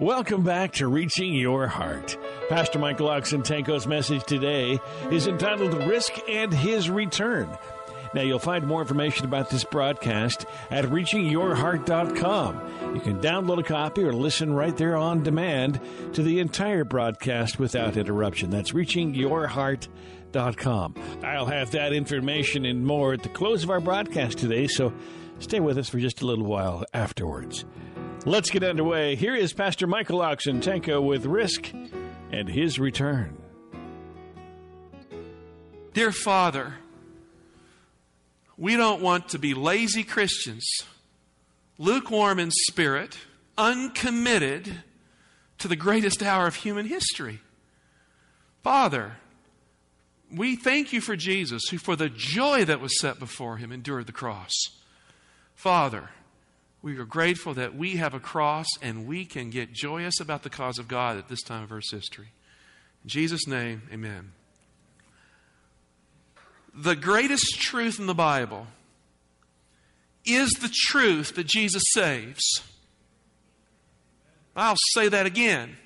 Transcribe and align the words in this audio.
Welcome 0.00 0.44
back 0.44 0.74
to 0.74 0.86
Reaching 0.86 1.34
Your 1.34 1.66
Heart. 1.66 2.16
Pastor 2.48 2.78
Michael 2.78 3.08
Oxentenko's 3.08 3.88
message 3.88 4.22
today 4.22 4.78
is 5.10 5.26
entitled 5.26 5.74
Risk 5.88 6.12
and 6.28 6.54
His 6.54 6.88
Return. 6.88 7.50
Now, 8.14 8.22
you'll 8.22 8.38
find 8.38 8.64
more 8.64 8.80
information 8.80 9.26
about 9.26 9.50
this 9.50 9.64
broadcast 9.64 10.46
at 10.70 10.84
reachingyourheart.com. 10.84 12.94
You 12.94 13.00
can 13.00 13.20
download 13.20 13.58
a 13.58 13.64
copy 13.64 14.04
or 14.04 14.12
listen 14.12 14.54
right 14.54 14.76
there 14.76 14.96
on 14.96 15.24
demand 15.24 15.80
to 16.12 16.22
the 16.22 16.38
entire 16.38 16.84
broadcast 16.84 17.58
without 17.58 17.96
interruption. 17.96 18.50
That's 18.50 18.70
reachingyourheart.com. 18.70 20.94
I'll 21.24 21.46
have 21.46 21.72
that 21.72 21.92
information 21.92 22.66
and 22.66 22.86
more 22.86 23.14
at 23.14 23.24
the 23.24 23.30
close 23.30 23.64
of 23.64 23.70
our 23.70 23.80
broadcast 23.80 24.38
today, 24.38 24.68
so 24.68 24.94
stay 25.40 25.58
with 25.58 25.76
us 25.76 25.88
for 25.88 25.98
just 25.98 26.22
a 26.22 26.26
little 26.26 26.46
while 26.46 26.84
afterwards. 26.94 27.64
Let's 28.24 28.50
get 28.50 28.64
underway. 28.64 29.14
Here 29.14 29.36
is 29.36 29.52
Pastor 29.52 29.86
Michael 29.86 30.18
Oxentenko 30.18 31.02
with 31.02 31.24
Risk 31.24 31.72
and 32.32 32.48
His 32.48 32.78
Return. 32.78 33.38
Dear 35.94 36.10
Father, 36.10 36.74
we 38.56 38.76
don't 38.76 39.00
want 39.00 39.28
to 39.30 39.38
be 39.38 39.54
lazy 39.54 40.02
Christians, 40.02 40.66
lukewarm 41.78 42.40
in 42.40 42.50
spirit, 42.50 43.16
uncommitted 43.56 44.82
to 45.58 45.68
the 45.68 45.76
greatest 45.76 46.22
hour 46.22 46.48
of 46.48 46.56
human 46.56 46.86
history. 46.86 47.40
Father, 48.64 49.16
we 50.30 50.56
thank 50.56 50.92
you 50.92 51.00
for 51.00 51.14
Jesus, 51.14 51.62
who 51.70 51.78
for 51.78 51.94
the 51.94 52.08
joy 52.08 52.64
that 52.64 52.80
was 52.80 53.00
set 53.00 53.20
before 53.20 53.58
him 53.58 53.70
endured 53.70 54.06
the 54.06 54.12
cross. 54.12 54.52
Father, 55.54 56.10
we 56.82 56.96
are 56.96 57.04
grateful 57.04 57.54
that 57.54 57.74
we 57.74 57.96
have 57.96 58.14
a 58.14 58.20
cross 58.20 58.66
and 58.80 59.06
we 59.06 59.24
can 59.24 59.50
get 59.50 59.72
joyous 59.72 60.20
about 60.20 60.42
the 60.42 60.50
cause 60.50 60.78
of 60.78 60.88
God 60.88 61.16
at 61.18 61.28
this 61.28 61.42
time 61.42 61.64
of 61.64 61.72
Earth's 61.72 61.92
history. 61.92 62.28
In 63.04 63.10
Jesus' 63.10 63.46
name, 63.46 63.82
amen. 63.92 64.32
The 66.74 66.94
greatest 66.94 67.60
truth 67.60 67.98
in 67.98 68.06
the 68.06 68.14
Bible 68.14 68.68
is 70.24 70.50
the 70.50 70.72
truth 70.72 71.34
that 71.34 71.46
Jesus 71.46 71.82
saves. 71.92 72.62
I'll 74.54 74.76
say 74.92 75.08
that 75.08 75.26
again. 75.26 75.76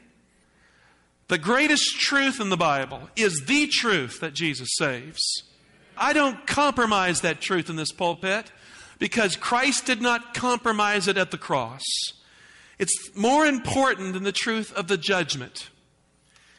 The 1.29 1.39
greatest 1.39 1.99
truth 2.01 2.41
in 2.41 2.51
the 2.51 2.57
Bible 2.57 3.09
is 3.17 3.45
the 3.47 3.67
truth 3.67 4.21
that 4.21 4.35
Jesus 4.35 4.69
saves. 4.77 5.45
I 5.97 6.13
don't 6.13 6.47
compromise 6.47 7.21
that 7.21 7.41
truth 7.41 7.71
in 7.71 7.77
this 7.77 7.93
pulpit 7.93 8.51
because 9.03 9.35
Christ 9.35 9.85
did 9.85 10.01
not 10.01 10.33
compromise 10.33 11.09
it 11.09 11.19
at 11.19 11.33
the 11.33 11.37
cross. 11.37 11.83
It's 12.79 12.95
more 13.17 13.45
important 13.45 14.13
than 14.13 14.23
the 14.23 14.31
truth 14.31 14.73
of 14.75 14.87
the 14.87 14.97
judgment. 14.97 15.71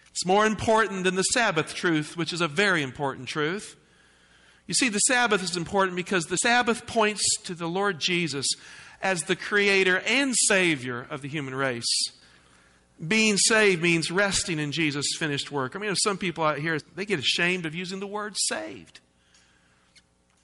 It's 0.09 0.25
more 0.25 0.45
important 0.45 1.05
than 1.05 1.15
the 1.15 1.23
Sabbath 1.23 1.73
truth, 1.73 2.17
which 2.17 2.33
is 2.33 2.41
a 2.41 2.49
very 2.49 2.83
important 2.83 3.29
truth. 3.29 3.77
You 4.67 4.73
see, 4.73 4.89
the 4.89 4.99
Sabbath 4.99 5.41
is 5.41 5.55
important 5.55 5.95
because 5.95 6.25
the 6.25 6.35
Sabbath 6.35 6.85
points 6.85 7.23
to 7.45 7.55
the 7.55 7.69
Lord 7.69 8.01
Jesus 8.01 8.45
as 9.01 9.23
the 9.23 9.37
creator 9.37 9.99
and 10.05 10.35
savior 10.35 11.07
of 11.09 11.21
the 11.21 11.29
human 11.29 11.55
race. 11.55 12.11
Being 13.07 13.37
saved 13.37 13.81
means 13.81 14.11
resting 14.11 14.59
in 14.59 14.73
Jesus' 14.73 15.15
finished 15.17 15.49
work. 15.49 15.77
I 15.77 15.79
mean, 15.79 15.95
some 15.95 16.17
people 16.17 16.43
out 16.43 16.59
here, 16.59 16.77
they 16.93 17.05
get 17.05 17.19
ashamed 17.19 17.65
of 17.65 17.73
using 17.73 18.01
the 18.01 18.05
word 18.05 18.35
saved. 18.35 18.99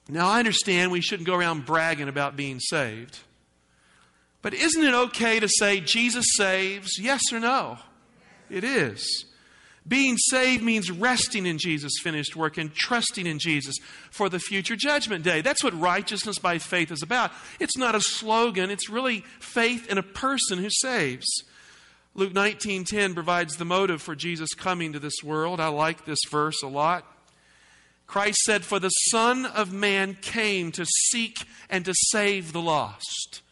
Now, 0.10 0.28
I 0.28 0.40
understand 0.40 0.92
we 0.92 1.02
shouldn't 1.02 1.28
go 1.28 1.36
around 1.36 1.66
bragging 1.66 2.10
about 2.10 2.36
being 2.36 2.60
saved. 2.60 3.20
But 4.42 4.54
isn't 4.54 4.84
it 4.84 4.94
okay 4.94 5.40
to 5.40 5.48
say 5.48 5.82
Jesus 5.82 6.26
saves? 6.36 6.98
Yes 7.00 7.22
or 7.32 7.40
no? 7.40 7.78
It 8.50 8.64
is. 8.64 9.26
Being 9.88 10.18
saved 10.18 10.64
means 10.64 10.92
resting 10.92 11.46
in 11.46 11.58
Jesus' 11.58 12.00
finished 12.02 12.36
work 12.36 12.58
and 12.58 12.74
trusting 12.74 13.26
in 13.26 13.40
Jesus 13.40 13.76
for 14.12 14.30
the 14.30 14.40
future 14.40 14.76
judgment 14.76 15.24
day. 15.24 15.42
That's 15.42 15.64
what 15.64 15.80
righteousness 15.80 16.38
by 16.38 16.58
faith 16.58 16.92
is 16.92 17.02
about. 17.04 17.32
It's 17.60 17.78
not 17.78 17.96
a 17.96 18.02
slogan, 18.02 18.70
it's 18.70 18.90
really 18.90 19.22
faith 19.40 19.90
in 19.90 19.98
a 19.98 20.04
person 20.04 20.60
who 20.60 20.70
saves. 20.70 21.28
Luke 22.14 22.34
19:10 22.34 23.14
provides 23.14 23.58
the 23.58 23.66
motive 23.66 24.02
for 24.02 24.16
Jesus 24.16 24.54
coming 24.54 24.94
to 24.94 25.00
this 25.00 25.24
world. 25.24 25.60
I 25.60 25.68
like 25.68 26.06
this 26.06 26.20
verse 26.30 26.62
a 26.62 26.68
lot. 26.68 27.06
Christ 28.10 28.40
said, 28.40 28.66
For 28.66 28.80
the 28.80 28.90
Son 28.90 29.46
of 29.46 29.72
Man 29.72 30.16
came 30.20 30.72
to 30.72 30.84
seek 30.84 31.46
and 31.70 31.86
to 31.86 31.94
save 31.96 32.54
the 32.54 32.62
lost. 32.62 33.44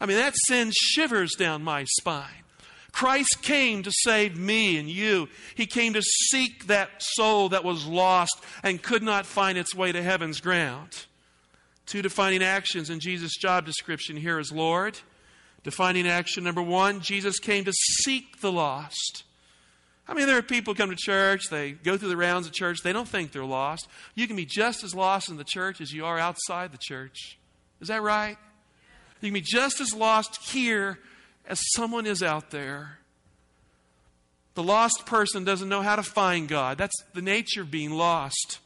I 0.00 0.06
mean, 0.06 0.16
that 0.18 0.36
sends 0.46 0.76
shivers 0.76 1.32
down 1.36 1.64
my 1.64 1.82
spine. 1.98 2.44
Christ 2.92 3.42
came 3.42 3.82
to 3.82 3.90
save 3.92 4.38
me 4.38 4.78
and 4.78 4.88
you. 4.88 5.28
He 5.56 5.66
came 5.66 5.94
to 5.94 6.02
seek 6.02 6.68
that 6.68 6.90
soul 7.00 7.48
that 7.48 7.64
was 7.64 7.86
lost 7.86 8.40
and 8.62 8.80
could 8.80 9.02
not 9.02 9.26
find 9.26 9.58
its 9.58 9.74
way 9.74 9.90
to 9.90 10.00
heaven's 10.00 10.40
ground. 10.40 11.06
Two 11.84 12.00
defining 12.00 12.42
actions 12.42 12.90
in 12.90 13.00
Jesus' 13.00 13.36
job 13.36 13.66
description 13.66 14.16
here 14.16 14.38
is 14.38 14.52
Lord. 14.52 14.96
Defining 15.64 16.06
action 16.06 16.44
number 16.44 16.62
one 16.62 17.00
Jesus 17.00 17.40
came 17.40 17.64
to 17.64 17.72
seek 17.72 18.40
the 18.40 18.52
lost. 18.52 19.24
I 20.06 20.12
mean, 20.12 20.26
there 20.26 20.36
are 20.36 20.42
people 20.42 20.74
who 20.74 20.78
come 20.78 20.90
to 20.90 20.96
church, 20.96 21.44
they 21.50 21.72
go 21.72 21.96
through 21.96 22.10
the 22.10 22.16
rounds 22.16 22.46
of 22.46 22.52
church, 22.52 22.78
they 22.82 22.92
don't 22.92 23.08
think 23.08 23.32
they're 23.32 23.44
lost. 23.44 23.88
You 24.14 24.26
can 24.26 24.36
be 24.36 24.44
just 24.44 24.84
as 24.84 24.94
lost 24.94 25.30
in 25.30 25.36
the 25.36 25.44
church 25.44 25.80
as 25.80 25.92
you 25.92 26.04
are 26.04 26.18
outside 26.18 26.72
the 26.72 26.78
church. 26.78 27.38
Is 27.80 27.88
that 27.88 28.02
right? 28.02 28.36
You 29.20 29.28
can 29.28 29.34
be 29.34 29.40
just 29.40 29.80
as 29.80 29.94
lost 29.94 30.50
here 30.50 30.98
as 31.46 31.60
someone 31.74 32.06
is 32.06 32.22
out 32.22 32.50
there. 32.50 32.98
The 34.54 34.62
lost 34.62 35.06
person 35.06 35.44
doesn't 35.44 35.68
know 35.68 35.82
how 35.82 35.96
to 35.96 36.02
find 36.02 36.48
God. 36.48 36.78
That's 36.78 36.94
the 37.14 37.22
nature 37.22 37.62
of 37.62 37.70
being 37.70 37.90
lost. 37.90 38.58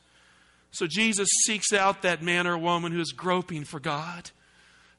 So 0.70 0.86
Jesus 0.86 1.28
seeks 1.46 1.72
out 1.72 2.02
that 2.02 2.22
man 2.22 2.46
or 2.46 2.58
woman 2.58 2.92
who 2.92 3.00
is 3.00 3.12
groping 3.12 3.64
for 3.64 3.80
God, 3.80 4.30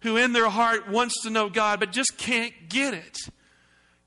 who 0.01 0.17
in 0.17 0.33
their 0.33 0.49
heart 0.49 0.89
wants 0.89 1.21
to 1.23 1.29
know 1.29 1.49
God 1.49 1.79
but 1.79 1.91
just 1.91 2.17
can't 2.17 2.53
get 2.69 2.93
it. 2.93 3.17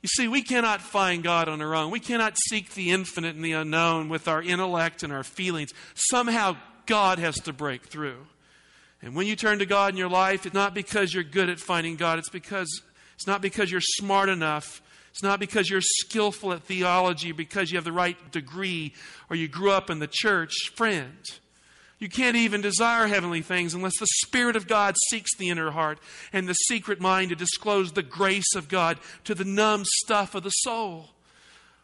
You 0.02 0.08
see, 0.08 0.26
we 0.26 0.42
cannot 0.42 0.80
find 0.80 1.22
God 1.22 1.48
on 1.48 1.62
our 1.62 1.74
own. 1.76 1.92
We 1.92 2.00
cannot 2.00 2.36
seek 2.36 2.74
the 2.74 2.90
infinite 2.90 3.36
and 3.36 3.44
the 3.44 3.52
unknown 3.52 4.08
with 4.08 4.26
our 4.26 4.42
intellect 4.42 5.04
and 5.04 5.12
our 5.12 5.22
feelings. 5.22 5.70
Somehow, 5.94 6.56
God 6.86 7.20
has 7.20 7.36
to 7.42 7.52
break 7.52 7.86
through. 7.86 8.26
And 9.00 9.14
when 9.14 9.26
you 9.26 9.36
turn 9.36 9.60
to 9.60 9.66
God 9.66 9.92
in 9.92 9.96
your 9.96 10.08
life, 10.08 10.44
it's 10.44 10.54
not 10.54 10.74
because 10.74 11.14
you're 11.14 11.22
good 11.22 11.48
at 11.48 11.60
finding 11.60 11.96
God. 11.96 12.18
It's 12.18 12.28
because 12.28 12.82
it's 13.14 13.26
not 13.26 13.40
because 13.40 13.70
you're 13.70 13.80
smart 13.80 14.28
enough. 14.28 14.82
It's 15.10 15.22
not 15.22 15.38
because 15.38 15.68
you're 15.68 15.80
skillful 15.80 16.52
at 16.52 16.62
theology, 16.62 17.32
because 17.32 17.70
you 17.70 17.76
have 17.76 17.84
the 17.84 17.92
right 17.92 18.16
degree, 18.32 18.94
or 19.28 19.36
you 19.36 19.46
grew 19.46 19.70
up 19.70 19.90
in 19.90 19.98
the 19.98 20.08
church. 20.10 20.52
Friend, 20.74 21.18
you 22.02 22.08
can't 22.08 22.36
even 22.36 22.60
desire 22.60 23.06
heavenly 23.06 23.42
things 23.42 23.74
unless 23.74 23.96
the 24.00 24.08
Spirit 24.24 24.56
of 24.56 24.66
God 24.66 24.96
seeks 25.08 25.36
the 25.36 25.50
inner 25.50 25.70
heart 25.70 26.00
and 26.32 26.48
the 26.48 26.54
secret 26.54 27.00
mind 27.00 27.30
to 27.30 27.36
disclose 27.36 27.92
the 27.92 28.02
grace 28.02 28.56
of 28.56 28.68
God 28.68 28.98
to 29.22 29.36
the 29.36 29.44
numb 29.44 29.84
stuff 29.84 30.34
of 30.34 30.42
the 30.42 30.50
soul. 30.50 31.10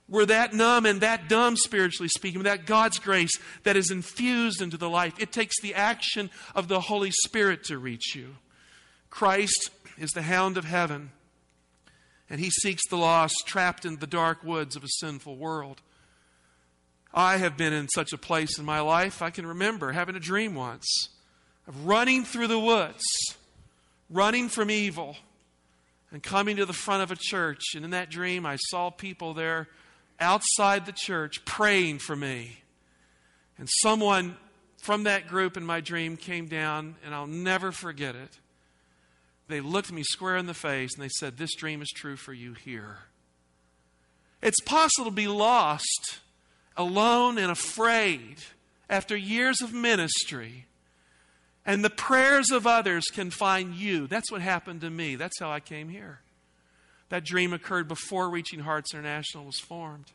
We're 0.09 0.26
that 0.26 0.55
numb 0.55 0.87
and 0.87 1.03
that 1.03 1.29
dumb, 1.29 1.56
spiritually 1.56 2.09
speaking, 2.09 2.43
that 2.43 2.67
God's 2.67 2.99
grace 2.99 3.38
that 3.62 3.76
is 3.76 3.93
infused 3.93 4.61
into 4.61 4.76
the 4.76 4.91
life. 4.91 5.15
It 5.20 5.31
takes 5.31 5.61
the 5.61 5.75
action 5.75 6.31
of 6.55 6.67
the 6.67 6.81
Holy 6.81 7.12
Spirit 7.25 7.62
to 7.64 7.79
reach 7.79 8.17
you. 8.17 8.37
Christ 9.11 9.71
is 9.99 10.11
the 10.11 10.23
hound 10.23 10.56
of 10.56 10.64
heaven, 10.64 11.11
and 12.29 12.41
he 12.41 12.50
seeks 12.50 12.82
the 12.88 12.97
lost 12.97 13.37
trapped 13.47 13.85
in 13.85 13.97
the 13.97 14.06
dark 14.06 14.43
woods 14.43 14.75
of 14.75 14.82
a 14.82 14.88
sinful 14.99 15.37
world. 15.37 15.81
I 17.12 17.38
have 17.38 17.56
been 17.56 17.72
in 17.72 17.88
such 17.88 18.12
a 18.12 18.19
place 18.19 18.58
in 18.58 18.64
my 18.64 18.81
life, 18.81 19.22
I 19.22 19.31
can 19.31 19.46
remember 19.46 19.93
having 19.93 20.16
a 20.16 20.20
dream 20.20 20.55
once 20.55 21.08
of 21.66 21.87
running 21.87 22.25
through 22.25 22.49
the 22.49 22.58
woods, 22.58 23.05
running 24.10 24.49
from 24.49 24.70
evil, 24.70 25.16
and 26.10 26.22
coming 26.22 26.56
to 26.56 26.66
the 26.66 26.72
front 26.72 27.02
of 27.02 27.10
a 27.10 27.16
church. 27.16 27.62
And 27.75 27.84
in 27.84 27.90
that 27.90 28.10
dream, 28.10 28.46
I 28.46 28.56
saw 28.56 28.90
people 28.90 29.34
there 29.34 29.69
outside 30.19 30.87
the 30.87 30.94
church 30.94 31.44
praying 31.44 31.99
for 31.99 32.16
me. 32.16 32.58
And 33.58 33.69
someone 33.82 34.37
from 34.78 35.04
that 35.04 35.28
group 35.28 35.56
in 35.56 35.64
my 35.64 35.81
dream 35.81 36.16
came 36.16 36.46
down, 36.46 36.96
and 37.04 37.14
I'll 37.14 37.26
never 37.26 37.72
forget 37.72 38.14
it. 38.14 38.38
They 39.49 39.61
looked 39.61 39.90
me 39.90 40.02
square 40.02 40.37
in 40.37 40.46
the 40.46 40.54
face 40.54 40.94
and 40.94 41.02
they 41.02 41.11
said, 41.19 41.37
This 41.37 41.54
dream 41.54 41.82
is 41.82 41.88
true 41.94 42.16
for 42.16 42.32
you 42.32 42.52
here. 42.52 42.99
It's 44.43 44.61
possible 44.61 45.06
to 45.06 45.14
be 45.14 45.26
lost, 45.26 46.20
alone, 46.78 47.36
and 47.36 47.50
afraid 47.50 48.38
after 48.88 49.16
years 49.16 49.60
of 49.60 49.75
ministry. 49.75 50.64
And 51.66 51.84
the 51.84 51.90
prayers 51.90 52.50
of 52.50 52.66
others 52.66 53.04
can 53.12 53.30
find 53.30 53.75
you. 53.75 54.06
That's 54.06 54.32
what 54.32 54.40
happened 54.40 54.80
to 54.80 54.88
me. 54.88 55.16
That's 55.16 55.38
how 55.38 55.50
I 55.50 55.60
came 55.60 55.90
here. 55.90 56.20
That 57.10 57.25
dream 57.25 57.52
occurred 57.52 57.88
before 57.88 58.30
Reaching 58.30 58.60
Hearts 58.60 58.94
International 58.94 59.44
was 59.44 59.58
formed. 59.58 60.12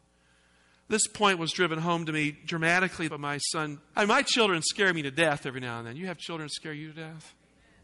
This 0.90 1.08
point 1.08 1.40
was 1.40 1.52
driven 1.52 1.80
home 1.80 2.06
to 2.06 2.12
me 2.12 2.36
dramatically 2.46 3.08
by 3.08 3.18
my 3.18 3.38
son. 3.38 3.80
I 3.96 4.06
my 4.06 4.22
children 4.22 4.62
scare 4.62 4.94
me 4.94 5.02
to 5.04 5.12
death 5.12 5.46
every 5.46 5.62
now 5.62 5.80
and 5.80 5.88
then. 5.88 5.96
You 5.96 6.08
have 6.08 6.18
children 6.18 6.50
scare 6.50 6.74
you 6.74 6.92
to 6.92 7.02
death? 7.02 7.34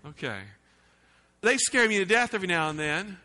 Okay. 0.05 0.39
They 1.41 1.57
scare 1.57 1.87
me 1.87 1.97
to 1.99 2.05
death 2.05 2.33
every 2.33 2.47
now 2.47 2.69
and 2.69 2.77
then. 2.77 3.17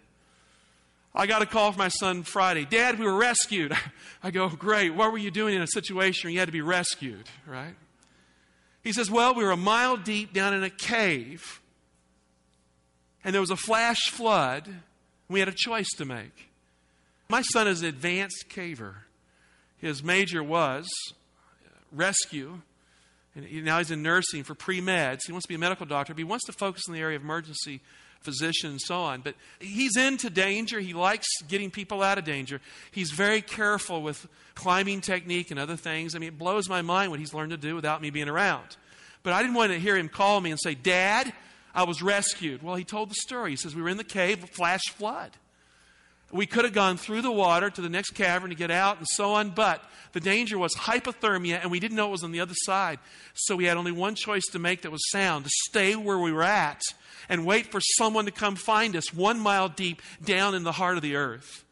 I 1.15 1.27
got 1.27 1.43
a 1.43 1.47
call 1.47 1.71
from 1.71 1.79
my 1.79 1.89
son 1.89 2.25
Friday. 2.25 2.65
Dad, 2.65 2.99
we 2.99 3.05
were 3.05 3.17
rescued. 3.17 3.73
I 4.23 4.31
go, 4.31 4.49
great. 4.49 4.95
What 4.95 5.13
were 5.13 5.19
you 5.19 5.31
doing 5.31 5.55
in 5.55 5.63
a 5.63 5.67
situation 5.67 6.27
where 6.27 6.33
you 6.33 6.41
had 6.41 6.49
to 6.49 6.53
be 6.53 6.61
rescued, 6.61 7.29
right? 7.47 7.75
He 8.83 8.93
says, 8.93 9.11
well, 9.11 9.35
we 9.35 9.45
were 9.45 9.53
a 9.53 9.57
mile 9.57 9.97
deep 9.97 10.33
down 10.33 10.55
in 10.55 10.65
a 10.65 10.71
cave, 10.71 11.61
and 13.23 13.33
there 13.33 13.41
was 13.41 13.51
a 13.51 13.57
flash 13.57 14.11
flood. 14.11 14.69
We 15.29 15.39
had 15.39 15.49
a 15.49 15.55
choice 15.57 15.89
to 15.97 16.05
make. 16.05 16.51
My 17.29 17.43
son 17.43 17.69
is 17.69 17.81
an 17.83 17.89
advanced 17.89 18.47
caver. 18.51 18.95
His 19.79 20.03
major 20.03 20.43
was 20.43 20.87
rescue, 21.93 22.61
and 23.35 23.65
now 23.65 23.79
he's 23.79 23.91
in 23.91 24.03
nursing 24.03 24.43
for 24.43 24.55
pre 24.55 24.81
meds. 24.81 25.21
He 25.27 25.33
wants 25.33 25.47
to 25.47 25.49
be 25.49 25.55
a 25.55 25.59
medical 25.59 25.87
doctor, 25.87 26.13
but 26.13 26.19
he 26.19 26.25
wants 26.25 26.45
to 26.47 26.53
focus 26.53 26.83
in 26.89 26.95
the 26.95 27.01
area 27.01 27.17
of 27.17 27.23
emergency 27.23 27.81
physician 28.25 28.71
and 28.71 28.81
so 28.81 28.97
on. 28.97 29.21
But 29.21 29.35
he's 29.61 29.97
into 29.97 30.31
danger. 30.31 30.81
He 30.81 30.95
likes 30.95 31.29
getting 31.47 31.71
people 31.71 32.03
out 32.03 32.19
of 32.19 32.25
danger. 32.25 32.61
He's 32.91 33.11
very 33.11 33.43
careful 33.43 34.03
with 34.03 34.27
climbing 34.55 35.01
technique 35.01 35.51
and 35.51 35.61
other 35.61 35.77
things. 35.77 36.15
I 36.15 36.19
mean, 36.19 36.29
it 36.29 36.39
blows 36.39 36.69
my 36.69 36.83
mind 36.83 37.11
what 37.11 37.21
he's 37.21 37.35
learned 37.35 37.51
to 37.51 37.57
do 37.57 37.75
without 37.75 38.03
me 38.03 38.11
being 38.11 38.29
around. 38.29 38.77
But 39.23 39.33
I 39.33 39.43
didn't 39.43 39.55
want 39.55 39.73
to 39.73 39.79
hear 39.79 39.97
him 39.97 40.09
call 40.09 40.41
me 40.41 40.51
and 40.51 40.61
say, 40.61 40.75
Dad, 40.75 41.33
I 41.75 41.85
was 41.85 42.03
rescued. 42.03 42.63
Well, 42.63 42.77
he 42.77 42.85
told 42.85 43.11
the 43.11 43.15
story. 43.15 43.51
He 43.51 43.57
says, 43.57 43.75
We 43.75 43.83
were 43.83 43.89
in 43.89 43.97
the 43.97 44.05
cave, 44.05 44.45
flash 44.51 44.83
flood. 44.91 45.31
We 46.33 46.47
could 46.47 46.65
have 46.65 46.75
gone 46.75 46.97
through 46.97 47.23
the 47.23 47.31
water 47.31 47.71
to 47.71 47.81
the 47.81 47.89
next 47.89 48.11
cavern 48.11 48.51
to 48.51 48.57
get 48.57 48.71
out 48.71 48.99
and 48.99 49.07
so 49.09 49.35
on, 49.35 49.51
but 49.51 49.83
the 50.13 50.21
danger 50.21 50.59
was 50.59 50.75
hypothermia, 50.75 51.61
and 51.61 51.71
we 51.71 51.81
didn't 51.81 51.97
know 51.97 52.09
it 52.09 52.13
was 52.13 52.25
on 52.25 52.33
the 52.33 52.41
other 52.41 52.55
side. 52.57 52.99
So 53.35 53.57
we 53.57 53.65
had 53.65 53.77
only 53.77 53.93
one 53.93 54.15
choice 54.15 54.45
to 54.53 54.59
make 54.59 54.83
that 54.83 54.91
was 54.93 55.11
sound 55.11 55.45
to 55.45 55.51
stay 55.69 55.95
where 55.95 56.19
we 56.19 56.33
were 56.33 56.43
at 56.43 56.83
and 57.29 57.47
wait 57.47 57.67
for 57.67 57.81
someone 57.81 58.25
to 58.25 58.31
come 58.31 58.57
find 58.57 58.97
us 58.97 59.13
one 59.13 59.39
mile 59.39 59.69
deep 59.69 60.03
down 60.25 60.55
in 60.55 60.63
the 60.63 60.73
heart 60.73 60.97
of 60.97 61.03
the 61.03 61.17
earth. 61.17 61.65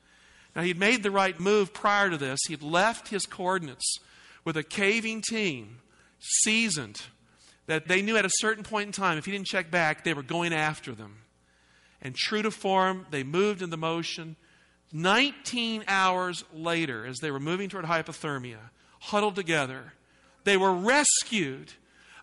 Now, 0.54 0.62
he'd 0.62 0.78
made 0.78 1.02
the 1.02 1.10
right 1.10 1.38
move 1.38 1.72
prior 1.72 2.10
to 2.10 2.16
this. 2.18 2.40
He'd 2.46 2.62
left 2.62 3.08
his 3.08 3.26
coordinates 3.26 3.98
with 4.44 4.56
a 4.56 4.62
caving 4.62 5.22
team, 5.22 5.78
seasoned, 6.18 7.02
that 7.66 7.88
they 7.88 8.02
knew 8.02 8.16
at 8.16 8.24
a 8.24 8.30
certain 8.34 8.64
point 8.64 8.86
in 8.86 8.92
time, 8.92 9.18
if 9.18 9.24
he 9.24 9.32
didn't 9.32 9.46
check 9.46 9.70
back, 9.70 10.04
they 10.04 10.14
were 10.14 10.22
going 10.22 10.52
after 10.52 10.92
them. 10.92 11.18
And 12.02 12.14
true 12.14 12.42
to 12.42 12.50
form, 12.50 13.06
they 13.10 13.22
moved 13.22 13.62
into 13.62 13.76
motion. 13.76 14.36
19 14.92 15.84
hours 15.88 16.44
later, 16.52 17.06
as 17.06 17.18
they 17.18 17.30
were 17.30 17.40
moving 17.40 17.68
toward 17.68 17.84
hypothermia, 17.84 18.58
huddled 19.00 19.36
together, 19.36 19.94
they 20.44 20.56
were 20.56 20.72
rescued 20.72 21.72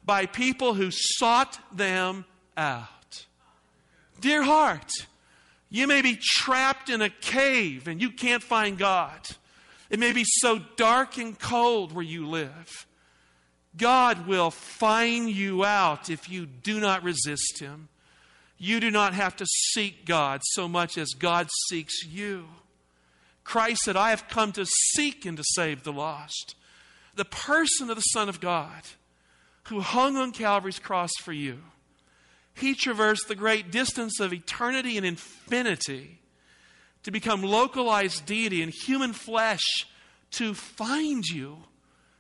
by 0.06 0.26
people 0.26 0.74
who 0.74 0.90
sought 0.92 1.60
them 1.76 2.26
out. 2.58 3.26
Dear 4.20 4.44
heart, 4.44 4.92
you 5.70 5.88
may 5.88 6.02
be 6.02 6.20
trapped 6.22 6.90
in 6.90 7.02
a 7.02 7.10
cave 7.10 7.88
and 7.88 8.02
you 8.02 8.12
can't 8.12 8.44
find 8.44 8.78
God. 8.78 9.20
It 9.90 10.00
may 10.00 10.12
be 10.12 10.26
so 10.26 10.60
dark 10.76 11.18
and 11.18 11.38
cold 11.40 11.94
where 11.94 12.04
you 12.04 12.28
live. 12.28 12.86
God 13.78 14.28
will 14.28 14.52
find 14.52 15.30
you 15.30 15.64
out 15.64 16.10
if 16.10 16.30
you 16.30 16.46
do 16.46 16.80
not 16.80 17.04
resist 17.04 17.60
Him. 17.60 17.88
You 18.59 18.79
do 18.79 18.91
not 18.91 19.15
have 19.15 19.35
to 19.38 19.45
seek 19.47 20.06
God 20.06 20.41
so 20.44 20.67
much 20.67 20.97
as 20.97 21.09
God 21.17 21.47
seeks 21.69 22.06
you. 22.06 22.45
Christ 23.44 23.81
said, 23.81 23.95
I 23.95 24.11
have 24.11 24.27
come 24.27 24.51
to 24.51 24.65
seek 24.94 25.25
and 25.25 25.38
to 25.38 25.44
save 25.56 25.83
the 25.83 25.94
lost. 25.94 26.56
The 27.15 27.25
person 27.25 27.89
of 27.89 27.95
the 27.95 28.01
Son 28.01 28.29
of 28.29 28.39
God 28.39 28.83
who 29.63 29.79
hung 29.79 30.17
on 30.17 30.31
Calvary's 30.31 30.77
cross 30.77 31.11
for 31.21 31.33
you 31.33 31.59
he 32.59 32.75
traversed 32.75 33.27
the 33.27 33.35
great 33.35 33.71
distance 33.71 34.19
of 34.19 34.33
eternity 34.33 34.97
and 34.97 35.06
infinity 35.06 36.19
to 37.03 37.11
become 37.11 37.41
localized 37.41 38.25
deity 38.25 38.61
in 38.61 38.69
human 38.69 39.13
flesh 39.13 39.88
to 40.31 40.53
find 40.53 41.25
you, 41.25 41.57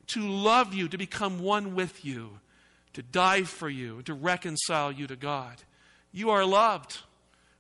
to 0.07 0.21
love 0.21 0.73
you, 0.73 0.87
to 0.87 0.97
become 0.97 1.39
one 1.39 1.75
with 1.75 2.05
you, 2.05 2.39
to 2.93 3.03
die 3.03 3.43
for 3.43 3.69
you, 3.69 4.01
to 4.03 4.13
reconcile 4.13 4.91
you 4.91 5.07
to 5.07 5.15
God. 5.15 5.61
You 6.11 6.29
are 6.29 6.45
loved, 6.45 6.99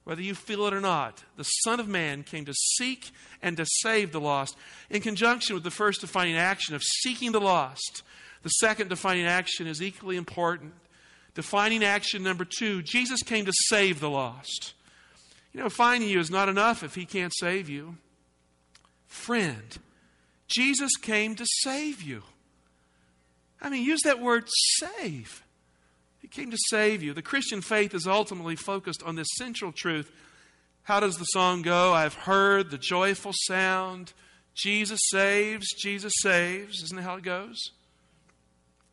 whether 0.03 0.21
you 0.21 0.35
feel 0.35 0.65
it 0.67 0.73
or 0.73 0.81
not. 0.81 1.23
The 1.37 1.43
Son 1.43 1.79
of 1.79 1.87
Man 1.87 2.23
came 2.23 2.45
to 2.45 2.53
seek 2.53 3.11
and 3.41 3.57
to 3.57 3.65
save 3.65 4.11
the 4.11 4.21
lost. 4.21 4.57
In 4.89 5.01
conjunction 5.01 5.53
with 5.55 5.63
the 5.63 5.71
first 5.71 6.01
defining 6.01 6.35
action 6.35 6.75
of 6.75 6.83
seeking 6.83 7.31
the 7.31 7.41
lost, 7.41 8.03
the 8.43 8.49
second 8.49 8.89
defining 8.89 9.25
action 9.25 9.67
is 9.67 9.81
equally 9.81 10.17
important 10.17 10.73
Defining 11.39 11.85
action 11.85 12.23
number 12.23 12.45
two 12.45 12.81
Jesus 12.81 13.23
came 13.23 13.45
to 13.45 13.53
save 13.53 14.01
the 14.01 14.09
lost. 14.09 14.73
You 15.53 15.61
know, 15.61 15.69
finding 15.69 16.09
you 16.09 16.19
is 16.19 16.29
not 16.29 16.49
enough 16.49 16.83
if 16.83 16.95
he 16.95 17.05
can't 17.05 17.33
save 17.33 17.69
you. 17.69 17.95
Friend, 19.07 19.77
Jesus 20.47 20.97
came 20.97 21.35
to 21.35 21.45
save 21.61 22.01
you. 22.01 22.23
I 23.61 23.69
mean, 23.69 23.83
use 23.85 24.01
that 24.03 24.19
word 24.19 24.49
save. 24.79 25.43
Came 26.31 26.51
to 26.51 26.57
save 26.69 27.01
you. 27.01 27.13
The 27.13 27.21
Christian 27.21 27.61
faith 27.61 27.93
is 27.93 28.07
ultimately 28.07 28.55
focused 28.55 29.01
on 29.03 29.15
this 29.15 29.27
central 29.37 29.71
truth. 29.71 30.11
How 30.83 30.99
does 30.99 31.17
the 31.17 31.25
song 31.25 31.61
go? 31.61 31.93
I've 31.93 32.13
heard 32.13 32.71
the 32.71 32.77
joyful 32.77 33.31
sound. 33.33 34.13
Jesus 34.55 34.99
saves, 35.09 35.67
Jesus 35.81 36.13
saves. 36.21 36.83
Isn't 36.83 36.97
that 36.97 37.03
how 37.03 37.15
it 37.15 37.23
goes? 37.23 37.57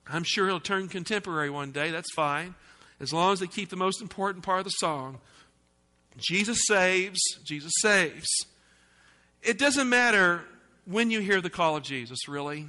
I'm 0.09 0.25
sure 0.25 0.47
he'll 0.47 0.61
turn 0.61 0.89
contemporary 0.89 1.51
one 1.51 1.73
day. 1.73 1.91
That's 1.91 2.13
fine. 2.15 2.55
As 3.01 3.13
long 3.13 3.33
as 3.33 3.41
they 3.41 3.47
keep 3.47 3.69
the 3.69 3.77
most 3.77 4.01
important 4.01 4.45
part 4.45 4.61
of 4.61 4.65
the 4.65 4.71
song 4.71 5.19
Jesus 6.19 6.59
saves, 6.67 7.19
Jesus 7.45 7.73
saves. 7.81 8.29
It 9.43 9.59
doesn't 9.59 9.89
matter 9.89 10.45
when 10.87 11.11
you 11.11 11.21
hear 11.21 11.41
the 11.41 11.51
call 11.51 11.77
of 11.77 11.83
Jesus, 11.83 12.29
really. 12.29 12.67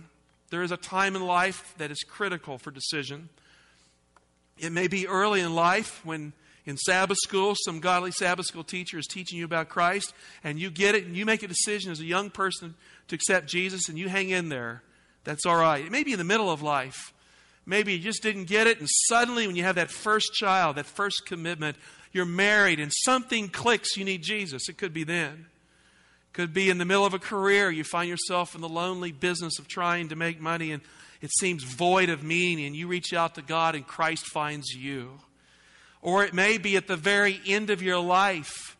There 0.49 0.63
is 0.63 0.71
a 0.71 0.77
time 0.77 1.15
in 1.15 1.25
life 1.25 1.73
that 1.77 1.91
is 1.91 2.03
critical 2.07 2.57
for 2.57 2.71
decision. 2.71 3.29
It 4.59 4.71
may 4.71 4.87
be 4.87 5.07
early 5.07 5.41
in 5.41 5.53
life 5.53 6.05
when 6.05 6.33
in 6.65 6.75
Sabbath 6.77 7.17
school, 7.23 7.55
some 7.63 7.79
godly 7.79 8.11
Sabbath 8.11 8.45
school 8.45 8.63
teacher 8.63 8.97
is 8.97 9.07
teaching 9.07 9.39
you 9.39 9.45
about 9.45 9.69
Christ, 9.69 10.13
and 10.43 10.59
you 10.59 10.69
get 10.69 10.95
it, 10.95 11.05
and 11.05 11.15
you 11.15 11.25
make 11.25 11.41
a 11.41 11.47
decision 11.47 11.91
as 11.91 12.01
a 12.01 12.05
young 12.05 12.29
person 12.29 12.75
to 13.07 13.15
accept 13.15 13.47
Jesus, 13.47 13.87
and 13.87 13.97
you 13.97 14.09
hang 14.09 14.29
in 14.29 14.49
there. 14.49 14.83
That's 15.23 15.45
all 15.45 15.55
right. 15.55 15.85
It 15.85 15.91
may 15.91 16.03
be 16.03 16.11
in 16.11 16.17
the 16.17 16.25
middle 16.25 16.51
of 16.51 16.61
life 16.61 17.13
Maybe 17.69 17.91
you 17.91 17.99
just 17.99 18.23
didn't 18.23 18.45
get 18.45 18.65
it, 18.65 18.79
and 18.79 18.87
suddenly, 19.09 19.45
when 19.45 19.57
you 19.57 19.63
have 19.63 19.75
that 19.75 19.91
first 19.91 20.33
child, 20.33 20.77
that 20.77 20.85
first 20.85 21.25
commitment, 21.25 21.75
you're 22.13 22.23
married, 22.23 22.79
and 22.79 22.93
something 23.03 23.49
clicks, 23.49 23.97
you 23.97 24.05
need 24.05 24.23
Jesus. 24.23 24.69
It 24.69 24.77
could 24.77 24.93
be 24.93 25.03
then. 25.03 25.33
It 25.33 26.33
Could 26.33 26.53
be 26.53 26.69
in 26.69 26.77
the 26.77 26.85
middle 26.85 27.05
of 27.05 27.13
a 27.13 27.19
career, 27.19 27.69
you 27.69 27.83
find 27.83 28.07
yourself 28.07 28.55
in 28.55 28.61
the 28.61 28.69
lonely 28.69 29.11
business 29.11 29.59
of 29.59 29.67
trying 29.67 30.07
to 30.07 30.15
make 30.15 30.39
money, 30.39 30.71
and 30.71 30.81
it 31.21 31.31
seems 31.39 31.63
void 31.63 32.09
of 32.09 32.23
meaning, 32.23 32.65
and 32.65 32.75
you 32.75 32.87
reach 32.87 33.13
out 33.13 33.35
to 33.35 33.41
God, 33.41 33.75
and 33.75 33.85
Christ 33.85 34.25
finds 34.27 34.73
you. 34.73 35.19
Or 36.01 36.23
it 36.23 36.33
may 36.33 36.57
be 36.57 36.77
at 36.77 36.87
the 36.87 36.95
very 36.95 37.41
end 37.45 37.69
of 37.69 37.81
your 37.81 37.99
life, 37.99 38.77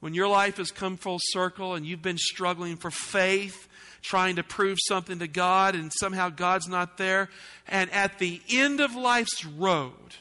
when 0.00 0.14
your 0.14 0.28
life 0.28 0.56
has 0.56 0.70
come 0.70 0.96
full 0.96 1.18
circle 1.20 1.74
and 1.74 1.84
you've 1.84 2.02
been 2.02 2.18
struggling 2.18 2.76
for 2.76 2.90
faith 2.90 3.68
trying 4.02 4.36
to 4.36 4.42
prove 4.42 4.78
something 4.88 5.18
to 5.18 5.28
God, 5.28 5.74
and 5.74 5.92
somehow 5.92 6.30
God's 6.30 6.68
not 6.68 6.96
there. 6.96 7.28
And 7.68 7.90
at 7.90 8.18
the 8.18 8.40
end 8.50 8.80
of 8.80 8.94
life's 8.94 9.44
road, 9.44 10.16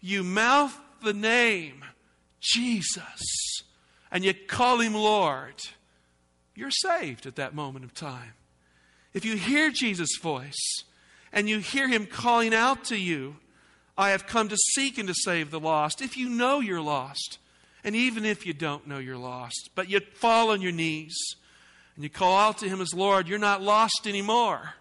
you 0.00 0.24
mouth 0.24 0.78
the 1.02 1.12
name 1.12 1.84
Jesus 2.40 3.62
and 4.10 4.24
you 4.24 4.34
call 4.34 4.80
him 4.80 4.94
Lord. 4.94 5.54
You're 6.54 6.70
saved 6.70 7.26
at 7.26 7.36
that 7.36 7.54
moment 7.54 7.84
of 7.84 7.94
time. 7.94 8.32
If 9.12 9.24
you 9.24 9.36
hear 9.36 9.70
Jesus' 9.70 10.16
voice 10.20 10.84
and 11.32 11.48
you 11.48 11.58
hear 11.58 11.88
him 11.88 12.06
calling 12.06 12.54
out 12.54 12.84
to 12.84 12.96
you, 12.96 13.36
I 13.96 14.10
have 14.10 14.26
come 14.26 14.48
to 14.48 14.56
seek 14.56 14.98
and 14.98 15.08
to 15.08 15.14
save 15.14 15.50
the 15.50 15.60
lost. 15.60 16.00
If 16.00 16.16
you 16.16 16.28
know 16.28 16.60
you're 16.60 16.80
lost, 16.80 17.38
and 17.84 17.94
even 17.94 18.24
if 18.24 18.46
you 18.46 18.52
don't 18.52 18.86
know 18.86 18.98
you're 18.98 19.16
lost, 19.16 19.70
but 19.74 19.88
you 19.88 20.00
fall 20.14 20.50
on 20.50 20.60
your 20.60 20.72
knees 20.72 21.16
and 21.94 22.04
you 22.04 22.10
call 22.10 22.38
out 22.38 22.58
to 22.58 22.68
Him 22.68 22.80
as 22.80 22.94
Lord, 22.94 23.28
you're 23.28 23.38
not 23.38 23.62
lost 23.62 24.06
anymore. 24.06 24.74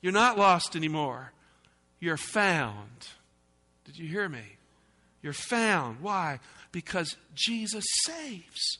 You're 0.00 0.12
not 0.12 0.38
lost 0.38 0.76
anymore. 0.76 1.32
You're 2.00 2.16
found. 2.16 3.08
Did 3.84 3.98
you 3.98 4.08
hear 4.08 4.28
me? 4.28 4.58
You're 5.22 5.32
found. 5.32 6.00
Why? 6.00 6.38
Because 6.70 7.16
Jesus 7.34 7.84
saves. 8.04 8.78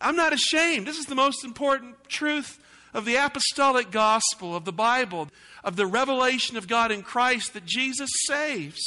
I'm 0.00 0.16
not 0.16 0.32
ashamed. 0.32 0.86
This 0.86 0.98
is 0.98 1.06
the 1.06 1.14
most 1.14 1.44
important 1.44 1.96
truth 2.08 2.58
of 2.94 3.04
the 3.04 3.16
apostolic 3.16 3.90
gospel, 3.90 4.54
of 4.54 4.64
the 4.64 4.72
Bible, 4.72 5.28
of 5.64 5.76
the 5.76 5.86
revelation 5.86 6.56
of 6.56 6.68
God 6.68 6.90
in 6.90 7.02
Christ 7.02 7.54
that 7.54 7.64
Jesus 7.64 8.10
saves. 8.26 8.80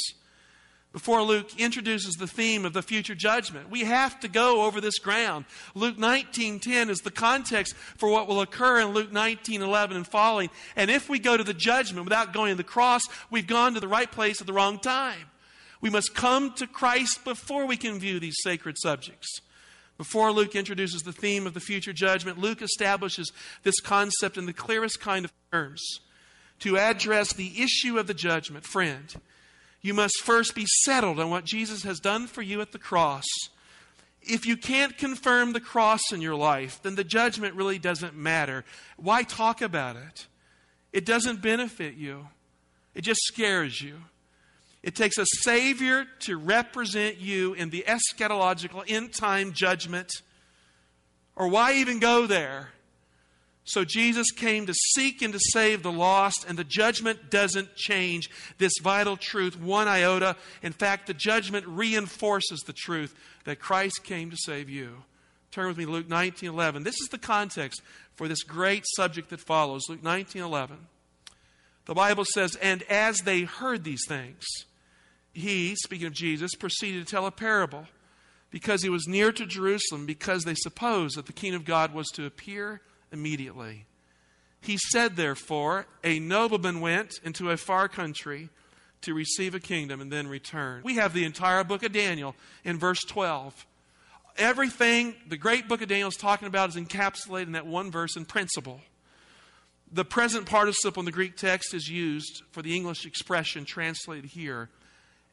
Before 0.92 1.22
Luke 1.22 1.58
introduces 1.58 2.14
the 2.14 2.28
theme 2.28 2.64
of 2.64 2.72
the 2.72 2.80
future 2.80 3.16
judgment, 3.16 3.68
we 3.68 3.80
have 3.80 4.20
to 4.20 4.28
go 4.28 4.62
over 4.62 4.80
this 4.80 5.00
ground. 5.00 5.44
Luke 5.74 5.98
19:10 5.98 6.88
is 6.88 7.00
the 7.00 7.10
context 7.10 7.74
for 7.96 8.08
what 8.08 8.28
will 8.28 8.40
occur 8.40 8.78
in 8.78 8.92
Luke 8.92 9.10
19:11 9.10 9.96
and 9.96 10.06
following. 10.06 10.50
And 10.76 10.92
if 10.92 11.08
we 11.08 11.18
go 11.18 11.36
to 11.36 11.42
the 11.42 11.52
judgment 11.52 12.04
without 12.04 12.32
going 12.32 12.52
to 12.52 12.56
the 12.56 12.62
cross, 12.62 13.02
we've 13.28 13.48
gone 13.48 13.74
to 13.74 13.80
the 13.80 13.88
right 13.88 14.10
place 14.10 14.40
at 14.40 14.46
the 14.46 14.52
wrong 14.52 14.78
time. 14.78 15.30
We 15.80 15.90
must 15.90 16.14
come 16.14 16.52
to 16.54 16.66
Christ 16.68 17.24
before 17.24 17.66
we 17.66 17.76
can 17.76 17.98
view 17.98 18.20
these 18.20 18.36
sacred 18.44 18.78
subjects. 18.78 19.40
Before 19.96 20.32
Luke 20.32 20.56
introduces 20.56 21.02
the 21.02 21.12
theme 21.12 21.46
of 21.46 21.54
the 21.54 21.60
future 21.60 21.92
judgment, 21.92 22.38
Luke 22.38 22.62
establishes 22.62 23.32
this 23.62 23.78
concept 23.80 24.36
in 24.36 24.46
the 24.46 24.52
clearest 24.52 25.00
kind 25.00 25.24
of 25.24 25.32
terms. 25.52 25.82
To 26.60 26.78
address 26.78 27.32
the 27.32 27.62
issue 27.62 27.98
of 27.98 28.06
the 28.06 28.14
judgment, 28.14 28.64
friend, 28.64 29.14
you 29.82 29.94
must 29.94 30.22
first 30.22 30.54
be 30.54 30.66
settled 30.84 31.20
on 31.20 31.30
what 31.30 31.44
Jesus 31.44 31.82
has 31.82 32.00
done 32.00 32.26
for 32.26 32.42
you 32.42 32.60
at 32.60 32.72
the 32.72 32.78
cross. 32.78 33.24
If 34.22 34.46
you 34.46 34.56
can't 34.56 34.96
confirm 34.96 35.52
the 35.52 35.60
cross 35.60 36.00
in 36.12 36.22
your 36.22 36.36
life, 36.36 36.80
then 36.82 36.94
the 36.94 37.04
judgment 37.04 37.54
really 37.54 37.78
doesn't 37.78 38.16
matter. 38.16 38.64
Why 38.96 39.22
talk 39.22 39.60
about 39.60 39.96
it? 39.96 40.26
It 40.92 41.04
doesn't 41.04 41.42
benefit 41.42 41.94
you, 41.94 42.28
it 42.94 43.02
just 43.02 43.20
scares 43.24 43.80
you. 43.80 43.96
It 44.84 44.94
takes 44.94 45.16
a 45.16 45.24
Savior 45.24 46.04
to 46.20 46.36
represent 46.36 47.16
you 47.16 47.54
in 47.54 47.70
the 47.70 47.86
eschatological 47.88 48.84
end 48.86 49.14
time 49.14 49.54
judgment. 49.54 50.10
Or 51.34 51.48
why 51.48 51.76
even 51.76 52.00
go 52.00 52.26
there? 52.26 52.68
So 53.64 53.82
Jesus 53.82 54.30
came 54.30 54.66
to 54.66 54.74
seek 54.74 55.22
and 55.22 55.32
to 55.32 55.40
save 55.40 55.82
the 55.82 55.90
lost, 55.90 56.44
and 56.46 56.58
the 56.58 56.64
judgment 56.64 57.30
doesn't 57.30 57.76
change 57.76 58.28
this 58.58 58.74
vital 58.82 59.16
truth 59.16 59.58
one 59.58 59.88
iota. 59.88 60.36
In 60.62 60.72
fact, 60.72 61.06
the 61.06 61.14
judgment 61.14 61.66
reinforces 61.66 62.60
the 62.60 62.74
truth 62.74 63.14
that 63.44 63.60
Christ 63.60 64.04
came 64.04 64.30
to 64.30 64.36
save 64.36 64.68
you. 64.68 65.04
Turn 65.50 65.66
with 65.66 65.78
me 65.78 65.86
Luke 65.86 66.08
19:11. 66.08 66.82
This 66.82 67.00
is 67.00 67.08
the 67.08 67.16
context 67.16 67.80
for 68.16 68.28
this 68.28 68.42
great 68.42 68.84
subject 68.96 69.30
that 69.30 69.40
follows. 69.40 69.88
Luke 69.88 70.02
19:11. 70.02 70.88
The 71.86 71.94
Bible 71.94 72.26
says, 72.26 72.54
"And 72.56 72.82
as 72.82 73.16
they 73.20 73.44
heard 73.44 73.82
these 73.82 74.04
things, 74.06 74.44
he, 75.34 75.74
speaking 75.74 76.06
of 76.06 76.12
Jesus, 76.12 76.54
proceeded 76.54 77.04
to 77.04 77.10
tell 77.10 77.26
a 77.26 77.30
parable 77.30 77.86
because 78.50 78.82
he 78.82 78.88
was 78.88 79.08
near 79.08 79.32
to 79.32 79.44
Jerusalem, 79.44 80.06
because 80.06 80.44
they 80.44 80.54
supposed 80.54 81.18
that 81.18 81.26
the 81.26 81.32
kingdom 81.32 81.60
of 81.60 81.66
God 81.66 81.92
was 81.92 82.06
to 82.10 82.24
appear 82.24 82.80
immediately. 83.12 83.84
He 84.60 84.78
said, 84.78 85.16
therefore, 85.16 85.86
a 86.04 86.20
nobleman 86.20 86.80
went 86.80 87.18
into 87.24 87.50
a 87.50 87.56
far 87.56 87.88
country 87.88 88.48
to 89.02 89.12
receive 89.12 89.54
a 89.54 89.60
kingdom 89.60 90.00
and 90.00 90.10
then 90.10 90.28
return. 90.28 90.82
We 90.84 90.94
have 90.94 91.12
the 91.12 91.24
entire 91.24 91.64
book 91.64 91.82
of 91.82 91.92
Daniel 91.92 92.36
in 92.64 92.78
verse 92.78 93.00
12. 93.00 93.66
Everything 94.38 95.14
the 95.28 95.36
great 95.36 95.68
book 95.68 95.82
of 95.82 95.88
Daniel 95.88 96.08
is 96.08 96.16
talking 96.16 96.48
about 96.48 96.70
is 96.70 96.76
encapsulated 96.76 97.46
in 97.46 97.52
that 97.52 97.66
one 97.66 97.90
verse 97.90 98.16
in 98.16 98.24
principle. 98.24 98.80
The 99.92 100.04
present 100.04 100.46
participle 100.46 101.00
in 101.00 101.04
the 101.04 101.12
Greek 101.12 101.36
text 101.36 101.74
is 101.74 101.88
used 101.88 102.42
for 102.52 102.62
the 102.62 102.74
English 102.74 103.04
expression 103.04 103.64
translated 103.64 104.30
here 104.30 104.70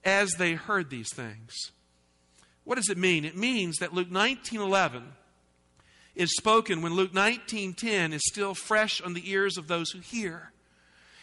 as 0.04 0.32
they 0.34 0.54
heard 0.54 0.90
these 0.90 1.14
things. 1.14 1.72
What 2.64 2.76
does 2.76 2.90
it 2.90 2.98
mean? 2.98 3.26
It 3.26 3.36
means 3.36 3.78
that 3.78 3.94
Luke 3.94 4.12
19:11 4.12 5.14
is 6.16 6.36
spoken 6.36 6.82
when 6.82 6.94
Luke 6.94 7.14
19:10 7.14 8.14
is 8.14 8.22
still 8.26 8.54
fresh 8.54 9.02
on 9.02 9.14
the 9.14 9.30
ears 9.30 9.58
of 9.58 9.68
those 9.68 9.92
who 9.92 10.00
hear. 10.00 10.52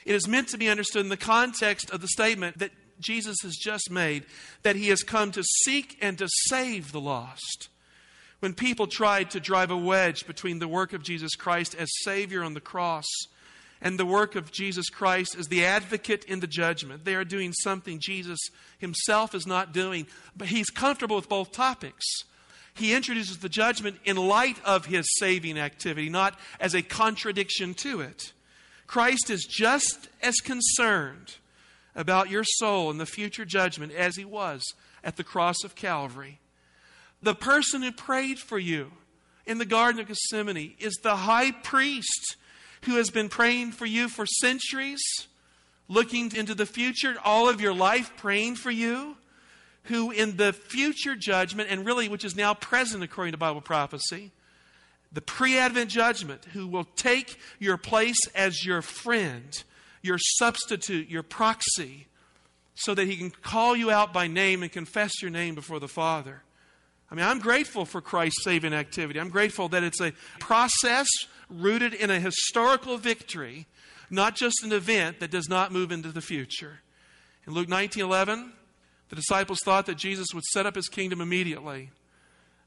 It 0.04 0.14
is 0.14 0.26
meant 0.26 0.49
to 0.49 0.58
be 0.58 0.68
understood 0.68 1.02
in 1.02 1.11
the 1.11 1.16
context 1.16 1.90
of 1.90 2.00
the 2.00 2.08
statement 2.08 2.58
that 2.58 2.73
Jesus 3.00 3.37
has 3.42 3.56
just 3.56 3.90
made 3.90 4.26
that 4.62 4.76
he 4.76 4.88
has 4.88 5.02
come 5.02 5.30
to 5.32 5.44
seek 5.64 5.97
and 6.00 6.18
to 6.18 6.28
save 6.49 6.92
the 6.92 7.00
lost. 7.00 7.68
When 8.40 8.54
people 8.54 8.87
tried 8.87 9.30
to 9.32 9.40
drive 9.40 9.70
a 9.70 9.76
wedge 9.76 10.26
between 10.26 10.58
the 10.58 10.68
work 10.68 10.92
of 10.92 11.02
Jesus 11.02 11.35
Christ 11.35 11.75
as 11.75 11.88
Savior 12.02 12.42
on 12.42 12.54
the 12.54 12.61
cross 12.61 13.06
and 13.80 13.99
the 13.99 14.06
work 14.06 14.35
of 14.35 14.52
Jesus 14.52 14.88
Christ 14.88 15.37
as 15.38 15.49
the 15.49 15.64
advocate 15.64 16.25
in 16.25 16.40
the 16.40 16.47
judgment. 16.47 17.04
They 17.04 17.14
are 17.14 17.25
doing 17.25 17.52
something 17.52 17.99
Jesus 18.00 18.38
himself 18.78 19.35
is 19.35 19.47
not 19.47 19.73
doing, 19.73 20.06
but 20.37 20.49
he's 20.49 20.70
comfortable 20.70 21.16
with 21.16 21.28
both 21.28 21.52
topics. 21.52 22.04
He 22.75 22.94
introduces 22.94 23.38
the 23.38 23.49
judgment 23.49 23.99
in 24.04 24.16
light 24.16 24.58
of 24.64 24.87
his 24.87 25.06
saving 25.18 25.58
activity, 25.58 26.08
not 26.08 26.38
as 26.61 26.75
a 26.75 26.82
contradiction 26.82 27.75
to 27.75 28.00
it. 28.00 28.32
Christ 28.87 29.30
is 29.30 29.44
just 29.44 30.08
as 30.23 30.37
concerned 30.37 31.37
about 31.94 32.30
your 32.30 32.44
soul 32.44 32.90
in 32.90 32.99
the 32.99 33.06
future 33.06 33.44
judgment 33.44 33.92
as 33.92 34.16
he 34.16 34.25
was 34.25 34.62
at 35.02 35.16
the 35.16 35.25
cross 35.25 35.64
of 35.64 35.75
Calvary. 35.75 36.38
The 37.20 37.35
person 37.35 37.82
who 37.82 37.92
prayed 37.92 38.38
for 38.38 38.58
you 38.58 38.92
in 39.44 39.58
the 39.58 39.64
Garden 39.64 40.00
of 40.00 40.06
Gethsemane 40.06 40.75
is 40.78 40.94
the 41.02 41.16
high 41.16 41.50
priest 41.50 42.37
who 42.82 42.97
has 42.97 43.11
been 43.11 43.28
praying 43.28 43.73
for 43.73 43.87
you 43.87 44.08
for 44.08 44.26
centuries, 44.26 45.02
looking 45.88 46.35
into 46.35 46.54
the 46.54 46.66
future, 46.66 47.16
all 47.25 47.49
of 47.49 47.61
your 47.61 47.75
life 47.75 48.12
praying 48.16 48.56
for 48.56 48.70
you, 48.70 49.16
who 49.85 50.11
in 50.11 50.37
the 50.37 50.52
future 50.52 51.16
judgment, 51.16 51.68
and 51.70 51.87
really 51.87 52.08
which 52.08 52.25
is 52.25 52.37
now 52.37 52.54
present 52.54 53.02
according 53.02 53.32
to 53.32 53.38
Bible 53.38 53.61
prophecy, 53.61 54.30
the 55.12 55.23
pre 55.23 55.58
Advent 55.58 55.90
judgment, 55.90 56.44
who 56.52 56.66
will 56.66 56.87
take 56.97 57.38
your 57.58 57.76
place 57.76 58.18
as 58.35 58.64
your 58.64 58.82
friend, 58.82 59.64
your 60.02 60.18
substitute, 60.18 61.08
your 61.08 61.23
proxy, 61.23 62.06
so 62.75 62.94
that 62.94 63.06
he 63.06 63.16
can 63.16 63.30
call 63.30 63.75
you 63.75 63.90
out 63.90 64.12
by 64.12 64.26
name 64.26 64.62
and 64.62 64.70
confess 64.70 65.23
your 65.23 65.30
name 65.30 65.54
before 65.54 65.80
the 65.80 65.88
Father. 65.88 66.42
I 67.11 67.14
mean, 67.14 67.25
I'm 67.25 67.38
grateful 67.38 67.85
for 67.85 68.00
Christ's 68.00 68.44
saving 68.44 68.75
activity. 68.75 69.18
I'm 69.18 69.30
grateful 69.30 69.68
that 69.70 69.82
it's 69.82 70.00
a 70.00 70.12
process 70.38 71.08
rooted 71.49 71.95
in 71.95 72.11
a 72.11 72.21
historical 72.21 72.99
victory, 72.99 73.67
not 74.11 74.37
just 74.37 74.62
an 74.62 74.73
event 74.73 75.21
that 75.21 75.31
does 75.31 75.49
not 75.49 75.73
move 75.73 75.93
into 75.93 76.12
the 76.12 76.21
future. 76.21 76.81
In 77.47 77.55
Luke 77.55 77.69
19:11, 77.69 78.52
the 79.09 79.17
disciples 79.17 79.61
thought 79.64 79.87
that 79.87 79.97
Jesus 79.97 80.28
would 80.35 80.45
set 80.45 80.67
up 80.67 80.75
his 80.75 80.88
kingdom 80.88 81.21
immediately. 81.21 81.90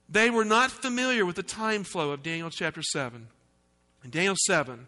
They 0.10 0.30
were 0.30 0.46
not 0.46 0.72
familiar 0.72 1.26
with 1.26 1.36
the 1.36 1.44
time 1.44 1.84
flow 1.84 2.12
of 2.12 2.24
Daniel 2.24 2.50
chapter 2.50 2.82
7. 2.82 3.28
In 4.04 4.10
Daniel 4.10 4.36
7, 4.46 4.88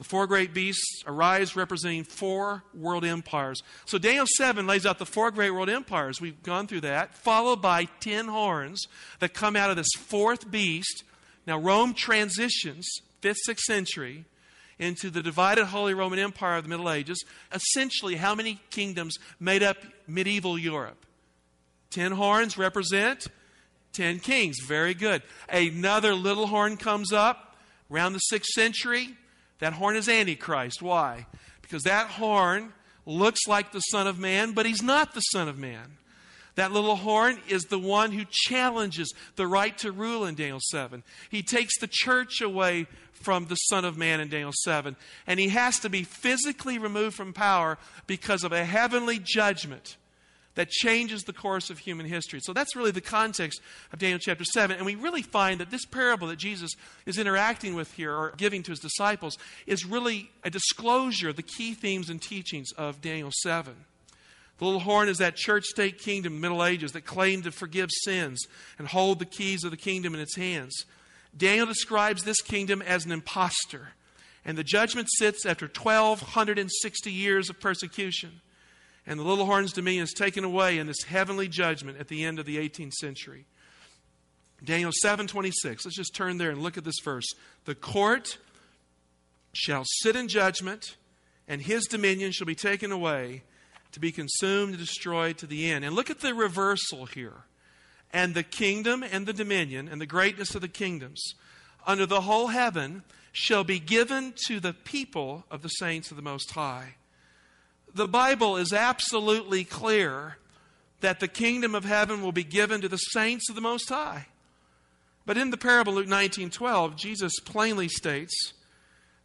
the 0.00 0.04
four 0.04 0.26
great 0.26 0.54
beasts 0.54 1.02
arise 1.06 1.54
representing 1.54 2.04
four 2.04 2.64
world 2.72 3.04
empires. 3.04 3.62
So 3.84 3.98
Daniel 3.98 4.24
7 4.38 4.66
lays 4.66 4.86
out 4.86 4.98
the 4.98 5.04
four 5.04 5.30
great 5.30 5.50
world 5.50 5.68
empires. 5.68 6.22
We've 6.22 6.42
gone 6.42 6.66
through 6.66 6.80
that, 6.80 7.14
followed 7.14 7.60
by 7.60 7.84
ten 7.84 8.26
horns 8.28 8.86
that 9.18 9.34
come 9.34 9.56
out 9.56 9.68
of 9.68 9.76
this 9.76 9.92
fourth 9.98 10.50
beast. 10.50 11.04
Now, 11.46 11.58
Rome 11.58 11.92
transitions 11.92 12.88
5th, 13.22 13.36
6th 13.48 13.60
century 13.60 14.24
into 14.78 15.10
the 15.10 15.22
divided 15.22 15.66
Holy 15.66 15.94
Roman 15.94 16.18
Empire 16.18 16.56
of 16.56 16.64
the 16.64 16.70
Middle 16.70 16.90
Ages, 16.90 17.22
essentially, 17.52 18.16
how 18.16 18.34
many 18.34 18.60
kingdoms 18.70 19.16
made 19.38 19.62
up 19.62 19.76
medieval 20.06 20.58
Europe? 20.58 21.04
Ten 21.90 22.12
horns 22.12 22.56
represent 22.56 23.26
ten 23.92 24.20
kings. 24.20 24.56
Very 24.66 24.94
good. 24.94 25.22
Another 25.48 26.14
little 26.14 26.46
horn 26.46 26.76
comes 26.76 27.12
up 27.12 27.56
around 27.90 28.12
the 28.12 28.20
6th 28.32 28.46
century. 28.46 29.16
That 29.58 29.74
horn 29.74 29.96
is 29.96 30.08
Antichrist. 30.08 30.80
Why? 30.80 31.26
Because 31.60 31.82
that 31.82 32.06
horn 32.06 32.72
looks 33.04 33.46
like 33.46 33.72
the 33.72 33.80
Son 33.80 34.06
of 34.06 34.18
Man, 34.18 34.52
but 34.52 34.66
he's 34.66 34.82
not 34.82 35.14
the 35.14 35.20
Son 35.20 35.48
of 35.48 35.58
Man. 35.58 35.98
That 36.60 36.72
little 36.72 36.96
horn 36.96 37.38
is 37.48 37.64
the 37.64 37.78
one 37.78 38.12
who 38.12 38.26
challenges 38.30 39.14
the 39.36 39.46
right 39.46 39.78
to 39.78 39.92
rule 39.92 40.26
in 40.26 40.34
Daniel 40.34 40.60
7. 40.60 41.02
He 41.30 41.42
takes 41.42 41.78
the 41.78 41.88
church 41.90 42.42
away 42.42 42.86
from 43.14 43.46
the 43.46 43.54
Son 43.54 43.86
of 43.86 43.96
Man 43.96 44.20
in 44.20 44.28
Daniel 44.28 44.52
7. 44.64 44.94
And 45.26 45.40
he 45.40 45.48
has 45.48 45.78
to 45.78 45.88
be 45.88 46.02
physically 46.02 46.78
removed 46.78 47.16
from 47.16 47.32
power 47.32 47.78
because 48.06 48.44
of 48.44 48.52
a 48.52 48.66
heavenly 48.66 49.18
judgment 49.18 49.96
that 50.54 50.68
changes 50.68 51.22
the 51.22 51.32
course 51.32 51.70
of 51.70 51.78
human 51.78 52.04
history. 52.04 52.40
So 52.42 52.52
that's 52.52 52.76
really 52.76 52.90
the 52.90 53.00
context 53.00 53.62
of 53.90 53.98
Daniel 53.98 54.18
chapter 54.18 54.44
7. 54.44 54.76
And 54.76 54.84
we 54.84 54.96
really 54.96 55.22
find 55.22 55.60
that 55.60 55.70
this 55.70 55.86
parable 55.86 56.28
that 56.28 56.36
Jesus 56.36 56.72
is 57.06 57.16
interacting 57.16 57.74
with 57.74 57.90
here 57.94 58.12
or 58.12 58.34
giving 58.36 58.62
to 58.64 58.72
his 58.72 58.80
disciples 58.80 59.38
is 59.66 59.86
really 59.86 60.30
a 60.44 60.50
disclosure 60.50 61.30
of 61.30 61.36
the 61.36 61.42
key 61.42 61.72
themes 61.72 62.10
and 62.10 62.20
teachings 62.20 62.70
of 62.76 63.00
Daniel 63.00 63.30
7. 63.32 63.74
The 64.60 64.66
little 64.66 64.80
horn 64.80 65.08
is 65.08 65.16
that 65.18 65.36
church 65.36 65.64
state 65.64 65.98
kingdom 65.98 66.34
in 66.34 66.40
Middle 66.42 66.62
Ages 66.62 66.92
that 66.92 67.06
claimed 67.06 67.44
to 67.44 67.50
forgive 67.50 67.88
sins 67.90 68.46
and 68.78 68.86
hold 68.86 69.18
the 69.18 69.24
keys 69.24 69.64
of 69.64 69.70
the 69.70 69.76
kingdom 69.78 70.14
in 70.14 70.20
its 70.20 70.36
hands. 70.36 70.84
Daniel 71.34 71.64
describes 71.64 72.24
this 72.24 72.42
kingdom 72.42 72.82
as 72.82 73.06
an 73.06 73.10
impostor, 73.10 73.92
and 74.44 74.58
the 74.58 74.64
judgment 74.64 75.08
sits 75.16 75.46
after 75.46 75.64
1,260 75.64 77.10
years 77.10 77.48
of 77.48 77.58
persecution. 77.58 78.42
And 79.06 79.18
the 79.18 79.24
little 79.24 79.46
horn's 79.46 79.72
dominion 79.72 80.04
is 80.04 80.12
taken 80.12 80.44
away 80.44 80.76
in 80.76 80.86
this 80.86 81.04
heavenly 81.04 81.48
judgment 81.48 81.98
at 81.98 82.08
the 82.08 82.22
end 82.22 82.38
of 82.38 82.44
the 82.44 82.58
18th 82.58 82.92
century. 82.92 83.46
Daniel 84.62 84.92
7:26. 84.92 85.86
Let's 85.86 85.96
just 85.96 86.14
turn 86.14 86.36
there 86.36 86.50
and 86.50 86.62
look 86.62 86.76
at 86.76 86.84
this 86.84 87.00
verse. 87.02 87.26
The 87.64 87.74
court 87.74 88.36
shall 89.54 89.84
sit 89.86 90.16
in 90.16 90.28
judgment, 90.28 90.98
and 91.48 91.62
his 91.62 91.86
dominion 91.86 92.32
shall 92.32 92.46
be 92.46 92.54
taken 92.54 92.92
away 92.92 93.42
to 93.92 94.00
be 94.00 94.12
consumed 94.12 94.70
and 94.70 94.78
destroyed 94.78 95.38
to 95.38 95.46
the 95.46 95.70
end. 95.70 95.84
And 95.84 95.94
look 95.94 96.10
at 96.10 96.20
the 96.20 96.34
reversal 96.34 97.06
here. 97.06 97.44
And 98.12 98.34
the 98.34 98.42
kingdom 98.42 99.02
and 99.02 99.26
the 99.26 99.32
dominion 99.32 99.88
and 99.88 100.00
the 100.00 100.06
greatness 100.06 100.54
of 100.54 100.60
the 100.60 100.68
kingdoms 100.68 101.34
under 101.86 102.06
the 102.06 102.22
whole 102.22 102.48
heaven 102.48 103.02
shall 103.32 103.64
be 103.64 103.78
given 103.78 104.34
to 104.46 104.60
the 104.60 104.72
people 104.72 105.44
of 105.50 105.62
the 105.62 105.68
saints 105.68 106.10
of 106.10 106.16
the 106.16 106.22
Most 106.22 106.50
High. 106.52 106.94
The 107.94 108.08
Bible 108.08 108.56
is 108.56 108.72
absolutely 108.72 109.64
clear 109.64 110.36
that 111.00 111.20
the 111.20 111.28
kingdom 111.28 111.74
of 111.74 111.84
heaven 111.84 112.22
will 112.22 112.32
be 112.32 112.44
given 112.44 112.80
to 112.80 112.88
the 112.88 112.96
saints 112.96 113.48
of 113.48 113.54
the 113.54 113.60
Most 113.60 113.88
High. 113.88 114.26
But 115.26 115.38
in 115.38 115.50
the 115.50 115.56
parable 115.56 115.94
Luke 115.94 116.08
19:12, 116.08 116.96
Jesus 116.96 117.32
plainly 117.44 117.88
states 117.88 118.52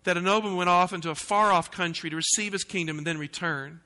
that 0.04 0.18
a 0.18 0.22
nobleman 0.22 0.58
went 0.58 0.70
off 0.70 0.94
into 0.94 1.10
a 1.10 1.16
far 1.16 1.52
off 1.52 1.72
country 1.72 2.10
to 2.10 2.16
receive 2.16 2.54
his 2.54 2.64
kingdom 2.64 2.98
and 2.98 3.08
then 3.08 3.18
return. 3.18 3.82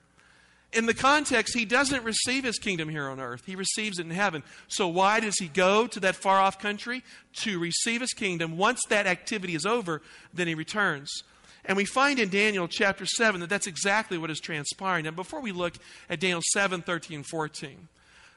In 0.72 0.86
the 0.86 0.94
context, 0.94 1.56
he 1.56 1.66
doesn't 1.66 2.04
receive 2.04 2.44
his 2.44 2.60
kingdom 2.60 2.90
here 2.90 3.10
on 3.10 3.20
earth. 3.20 3.44
He 3.46 3.56
receives 3.56 3.98
it 3.98 4.06
in 4.06 4.12
heaven. 4.12 4.44
So, 4.68 4.88
why 4.88 5.20
does 5.20 5.36
he 5.40 5.48
go 5.48 5.88
to 5.88 6.00
that 6.02 6.16
far 6.16 6.40
off 6.40 6.60
country? 6.60 7.04
To 7.42 7.60
receive 7.60 8.02
his 8.02 8.14
kingdom. 8.14 8.56
Once 8.58 8.82
that 8.90 9.08
activity 9.08 9.56
is 9.56 9.66
over, 9.66 10.02
then 10.32 10.48
he 10.48 10.54
returns. 10.54 11.24
And 11.66 11.76
we 11.76 11.86
find 11.86 12.20
in 12.20 12.30
Daniel 12.30 12.68
chapter 12.68 13.06
7 13.06 13.42
that 13.42 13.50
that's 13.50 13.68
exactly 13.68 14.18
what 14.18 14.30
is 14.30 14.40
transpiring. 14.40 15.08
And 15.08 15.16
before 15.16 15.42
we 15.42 15.52
look 15.52 15.74
at 16.10 16.20
Daniel 16.20 16.42
7 16.54 16.82
13 16.82 17.24
14, 17.24 17.88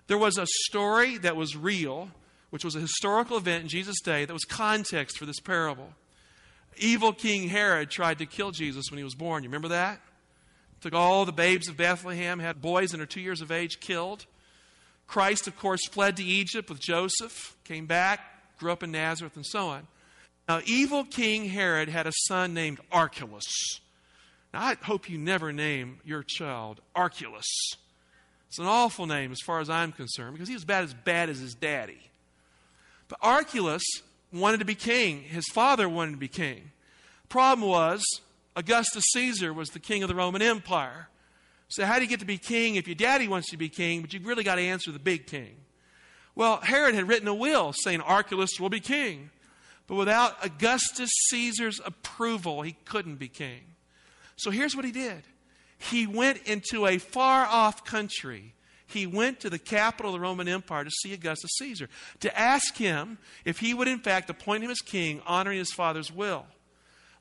there 0.07 0.19
was 0.19 0.39
a 0.39 0.47
story 0.47 1.19
that 1.19 1.37
was 1.37 1.57
real, 1.57 2.09
which 2.51 2.65
was 2.65 2.77
a 2.77 2.81
historical 2.81 3.37
event 3.37 3.65
in 3.65 3.69
Jesus' 3.69 4.01
day 4.01 4.25
that 4.25 4.33
was 4.33 4.45
context 4.45 5.19
for 5.19 5.27
this 5.27 5.41
parable. 5.41 5.91
Evil 6.79 7.13
King 7.13 7.49
Herod 7.49 7.91
tried 7.91 8.19
to 8.19 8.27
kill 8.27 8.51
Jesus 8.51 8.91
when 8.91 8.99
he 8.99 9.05
was 9.05 9.15
born. 9.15 9.43
You 9.43 9.51
remember 9.51 9.69
that? 9.69 10.01
Took 10.83 10.95
all 10.95 11.25
the 11.25 11.33
babes 11.33 11.69
of 11.69 11.77
Bethlehem, 11.77 12.41
had 12.41 12.61
boys 12.61 12.93
under 12.93 13.07
two 13.07 13.21
years 13.21 13.41
of 13.41 13.53
age 13.53 13.79
killed. 13.79 14.27
Christ, 15.07 15.47
of 15.47 15.57
course, 15.57 15.87
fled 15.87 16.17
to 16.17 16.25
Egypt 16.25 16.69
with 16.69 16.81
Joseph, 16.81 17.57
came 17.65 17.87
back, 17.87 18.21
grew 18.59 18.73
up 18.73 18.83
in 18.83 18.91
Nazareth, 18.91 19.37
and 19.37 19.47
so 19.47 19.69
on. 19.69 19.87
Now, 20.49 20.61
evil 20.67 21.05
King 21.05 21.49
Herod 21.49 21.89
had 21.89 22.09
a 22.09 22.13
son 22.27 22.53
named 22.53 22.81
Archelaus. 22.91 23.81
Now, 24.53 24.63
I 24.63 24.77
hope 24.83 25.09
you 25.09 25.19
never 25.19 25.53
name 25.53 26.01
your 26.05 26.25
child 26.25 26.81
Archelaus. 26.97 27.47
It's 28.49 28.59
an 28.59 28.67
awful 28.67 29.07
name 29.07 29.31
as 29.31 29.41
far 29.41 29.61
as 29.61 29.71
I'm 29.71 29.93
concerned 29.93 30.35
because 30.35 30.49
he 30.49 30.55
was 30.55 30.65
about 30.65 30.83
as 30.83 30.95
bad 30.95 31.31
as 31.31 31.39
his 31.39 31.55
daddy. 31.55 32.11
But 33.07 33.19
Archelaus 33.23 33.85
wanted 34.33 34.59
to 34.59 34.67
be 34.67 34.75
king. 34.75 35.23
His 35.23 35.47
father 35.53 35.89
wanted 35.89 36.13
to 36.13 36.17
be 36.17 36.29
king. 36.29 36.73
Problem 37.29 37.69
was, 37.69 38.03
Augustus 38.57 39.05
Caesar 39.13 39.53
was 39.53 39.71
the 39.71 39.81
king 39.81 40.03
of 40.03 40.09
the 40.09 40.15
Roman 40.15 40.43
Empire. 40.43 41.09
So, 41.69 41.87
how 41.87 41.97
do 41.97 42.03
you 42.03 42.09
get 42.09 42.21
to 42.21 42.27
be 42.27 42.39
king 42.39 42.77
if 42.77 42.87
your 42.87 42.95
daddy 42.95 43.29
wants 43.29 43.49
you 43.49 43.53
to 43.53 43.59
be 43.59 43.69
king, 43.69 44.03
but 44.03 44.13
you've 44.13 44.27
really 44.27 44.45
got 44.45 44.57
to 44.57 44.63
answer 44.63 44.93
the 44.93 44.99
big 44.99 45.27
king? 45.27 45.57
Well, 46.35 46.61
Herod 46.61 46.95
had 46.95 47.09
written 47.09 47.29
a 47.29 47.35
will 47.35 47.73
saying 47.73 48.01
Archelaus 48.01 48.59
will 48.61 48.69
be 48.69 48.81
king. 48.81 49.31
But 49.87 49.97
without 49.97 50.37
Augustus 50.45 51.11
Caesar's 51.29 51.81
approval, 51.85 52.63
he 52.63 52.77
couldn't 52.85 53.17
be 53.17 53.29
king. 53.29 53.61
So 54.37 54.51
here's 54.51 54.75
what 54.75 54.85
he 54.85 54.93
did 54.93 55.23
he 55.79 56.07
went 56.07 56.43
into 56.45 56.87
a 56.87 56.99
far 56.99 57.45
off 57.47 57.85
country. 57.85 58.55
He 58.87 59.07
went 59.07 59.41
to 59.41 59.49
the 59.49 59.59
capital 59.59 60.15
of 60.15 60.21
the 60.21 60.21
Roman 60.21 60.49
Empire 60.49 60.85
to 60.85 60.91
see 60.91 61.15
Augustus 61.15 61.51
Caesar, 61.59 61.89
to 62.21 62.39
ask 62.39 62.77
him 62.77 63.17
if 63.47 63.59
he 63.59 63.73
would, 63.73 63.89
in 63.89 63.99
fact, 63.99 64.29
appoint 64.29 64.63
him 64.63 64.71
as 64.71 64.81
king, 64.81 65.23
honoring 65.27 65.59
his 65.59 65.73
father's 65.73 66.13
will. 66.13 66.45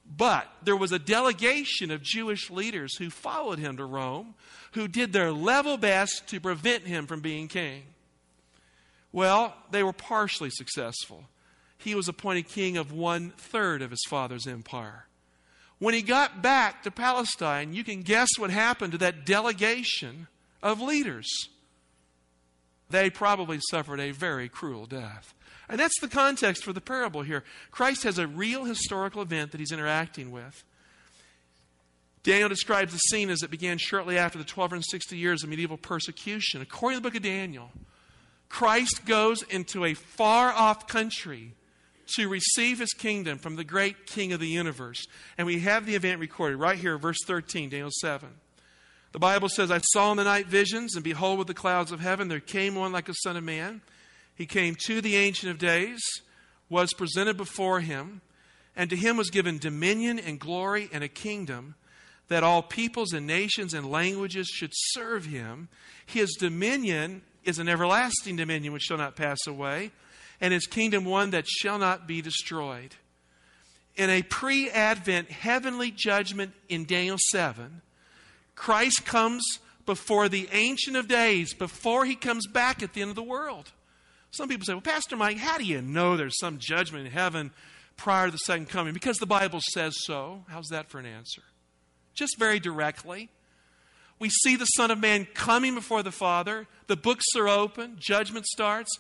But 0.06 0.48
there 0.64 0.76
was 0.76 0.92
a 0.92 1.00
delegation 1.00 1.92
of 1.92 2.02
Jewish 2.02 2.50
leaders 2.50 2.98
who 2.98 3.10
followed 3.10 3.60
him 3.60 3.78
to 3.78 3.86
Rome, 3.86 4.36
who 4.74 4.88
did 4.88 5.14
their 5.14 5.32
level 5.32 5.78
best 5.78 6.28
to 6.28 6.40
prevent 6.40 6.84
him 6.84 7.08
from 7.08 7.22
being 7.22 7.48
king. 7.48 7.84
Well, 9.12 9.56
they 9.72 9.84
were 9.84 9.94
partially 9.94 10.50
successful. 10.50 11.26
He 11.78 11.96
was 11.96 12.08
appointed 12.08 12.48
king 12.48 12.78
of 12.78 12.92
one 12.92 13.32
third 13.38 13.82
of 13.82 13.92
his 13.92 14.06
father's 14.08 14.48
empire. 14.48 15.08
When 15.80 15.94
he 15.94 16.04
got 16.04 16.42
back 16.42 16.84
to 16.84 16.92
Palestine, 16.92 17.74
you 17.74 17.84
can 17.84 18.04
guess 18.04 18.30
what 18.38 18.52
happened 18.52 18.92
to 18.92 18.98
that 19.00 19.26
delegation 19.26 20.28
of 20.62 20.80
leaders. 20.80 21.28
They 22.90 23.10
probably 23.10 23.60
suffered 23.70 24.00
a 24.00 24.12
very 24.12 24.48
cruel 24.48 24.86
death. 24.86 25.34
And 25.72 25.80
that's 25.80 26.00
the 26.02 26.10
context 26.10 26.66
for 26.66 26.74
the 26.74 26.82
parable 26.82 27.22
here. 27.22 27.46
Christ 27.72 28.04
has 28.04 28.18
a 28.20 28.28
real 28.28 28.66
historical 28.66 29.22
event 29.22 29.52
that 29.52 29.60
he's 29.60 29.72
interacting 29.72 30.30
with. 30.30 30.66
Daniel 32.24 32.50
describes 32.50 32.92
the 32.92 33.00
scene 33.00 33.30
as 33.30 33.42
it 33.42 33.50
began 33.50 33.78
shortly 33.78 34.18
after 34.18 34.38
the 34.38 34.44
1260 34.44 35.18
years 35.18 35.44
of 35.44 35.50
medieval 35.50 35.78
persecution. 35.78 36.62
According 36.62 36.98
to 36.98 37.02
the 37.02 37.10
book 37.10 37.16
of 37.16 37.24
Daniel, 37.24 37.72
Christ 38.50 39.06
goes 39.06 39.44
into 39.44 39.86
a 39.86 39.94
far 39.94 40.52
off 40.52 40.88
country 40.88 41.54
to 42.16 42.28
receive 42.28 42.80
his 42.80 42.92
kingdom 42.92 43.38
from 43.38 43.56
the 43.56 43.64
great 43.64 44.06
king 44.06 44.34
of 44.34 44.42
the 44.42 44.50
universe. 44.50 45.06
And 45.38 45.48
we 45.48 45.62
have 45.62 45.86
the 45.86 45.96
event 45.96 46.20
recorded 46.20 46.58
right 46.58 46.78
here, 46.78 46.98
verse 46.98 47.20
13, 47.26 47.70
Daniel 47.70 47.92
7. 48.02 48.28
The 49.14 49.20
Bible 49.20 49.48
says, 49.48 49.72
I 49.72 49.80
saw 49.94 50.12
in 50.12 50.18
the 50.18 50.26
night 50.26 50.48
visions, 50.48 50.96
and 50.96 51.04
behold, 51.04 51.40
with 51.40 51.48
the 51.48 51.54
clouds 51.54 51.94
of 51.94 52.02
heaven 52.02 52.28
there 52.28 52.42
came 52.42 52.76
one 52.76 52.92
like 52.92 53.08
a 53.08 53.14
son 53.24 53.38
of 53.38 53.44
man. 53.46 53.82
He 54.36 54.46
came 54.46 54.76
to 54.86 55.02
the 55.02 55.16
Ancient 55.16 55.52
of 55.52 55.58
Days, 55.58 56.02
was 56.70 56.94
presented 56.94 57.38
before 57.38 57.82
him, 57.82 58.22
and 58.76 58.90
to 58.90 58.96
him 58.96 59.18
was 59.18 59.30
given 59.30 59.58
dominion 59.58 60.18
and 60.20 60.40
glory 60.40 60.90
and 60.94 61.04
a 61.04 61.10
kingdom 61.10 61.76
that 62.30 62.44
all 62.44 62.62
peoples 62.62 63.12
and 63.12 63.28
nations 63.28 63.74
and 63.74 63.92
languages 63.92 64.48
should 64.48 64.72
serve 64.74 65.26
him. 65.26 65.68
His 66.06 66.32
dominion 66.40 67.24
is 67.44 67.60
an 67.60 67.68
everlasting 67.68 68.38
dominion 68.38 68.72
which 68.72 68.84
shall 68.84 68.98
not 68.98 69.18
pass 69.18 69.40
away, 69.46 69.92
and 70.40 70.54
his 70.54 70.66
kingdom 70.66 71.04
one 71.04 71.32
that 71.32 71.48
shall 71.48 71.78
not 71.78 72.08
be 72.08 72.22
destroyed. 72.22 72.96
In 73.98 74.10
a 74.10 74.22
pre 74.22 74.70
Advent 74.70 75.30
heavenly 75.30 75.92
judgment 75.92 76.54
in 76.70 76.86
Daniel 76.86 77.18
7, 77.32 77.82
Christ 78.56 79.06
comes 79.06 79.44
before 79.86 80.30
the 80.30 80.48
Ancient 80.54 80.96
of 80.96 81.10
Days, 81.10 81.54
before 81.54 82.06
he 82.06 82.16
comes 82.16 82.48
back 82.48 82.82
at 82.82 82.94
the 82.94 83.02
end 83.02 83.10
of 83.10 83.16
the 83.16 83.24
world. 83.24 83.72
Some 84.32 84.48
people 84.48 84.66
say, 84.66 84.74
well, 84.74 84.82
Pastor 84.82 85.16
Mike, 85.18 85.38
how 85.38 85.58
do 85.58 85.66
you 85.66 85.82
know 85.82 86.16
there's 86.16 86.40
some 86.40 86.58
judgment 86.58 87.06
in 87.06 87.12
heaven 87.12 87.52
prior 87.98 88.28
to 88.28 88.32
the 88.32 88.38
second 88.38 88.70
coming? 88.70 88.94
Because 88.94 89.18
the 89.18 89.26
Bible 89.26 89.60
says 89.74 89.94
so. 90.06 90.46
How's 90.48 90.68
that 90.68 90.90
for 90.90 91.00
an 91.00 91.06
answer? 91.06 91.44
Just 92.14 92.40
very 92.40 92.60
directly. 92.60 93.30
We 94.20 94.30
see 94.30 94.56
the 94.56 94.66
Son 94.66 94.92
of 94.92 95.00
Man 95.00 95.28
coming 95.34 95.76
before 95.76 96.04
the 96.04 96.12
Father. 96.12 96.68
The 96.88 96.96
books 96.96 97.26
are 97.36 97.50
open, 97.50 97.98
judgment 98.00 98.46
starts, 98.46 98.92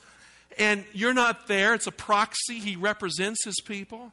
and 0.58 0.84
you're 0.94 1.14
not 1.14 1.48
there. 1.48 1.74
It's 1.74 1.88
a 1.88 1.92
proxy. 1.92 2.60
He 2.60 2.76
represents 2.76 3.46
his 3.46 3.60
people 3.66 4.12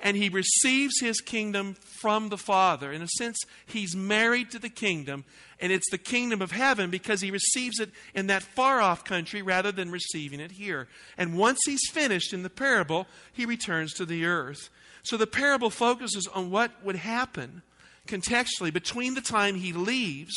and 0.00 0.16
he 0.16 0.28
receives 0.28 1.00
his 1.00 1.20
kingdom 1.20 1.74
from 1.74 2.28
the 2.28 2.38
Father. 2.38 2.92
In 2.92 3.02
a 3.02 3.08
sense, 3.08 3.38
he's 3.64 3.96
married 3.96 4.50
to 4.50 4.58
the 4.58 4.68
kingdom, 4.68 5.24
and 5.58 5.72
it's 5.72 5.90
the 5.90 5.98
kingdom 5.98 6.42
of 6.42 6.52
heaven 6.52 6.90
because 6.90 7.20
he 7.20 7.30
receives 7.30 7.80
it 7.80 7.90
in 8.14 8.26
that 8.26 8.42
far 8.42 8.80
off 8.80 9.04
country 9.04 9.42
rather 9.42 9.72
than 9.72 9.90
receiving 9.90 10.40
it 10.40 10.52
here. 10.52 10.88
And 11.16 11.38
once 11.38 11.60
he's 11.64 11.88
finished 11.90 12.32
in 12.32 12.42
the 12.42 12.50
parable, 12.50 13.06
he 13.32 13.46
returns 13.46 13.94
to 13.94 14.04
the 14.04 14.26
earth. 14.26 14.68
So 15.02 15.16
the 15.16 15.26
parable 15.26 15.70
focuses 15.70 16.26
on 16.26 16.50
what 16.50 16.84
would 16.84 16.96
happen 16.96 17.62
contextually 18.06 18.72
between 18.72 19.14
the 19.14 19.20
time 19.20 19.56
he 19.56 19.72
leaves 19.72 20.34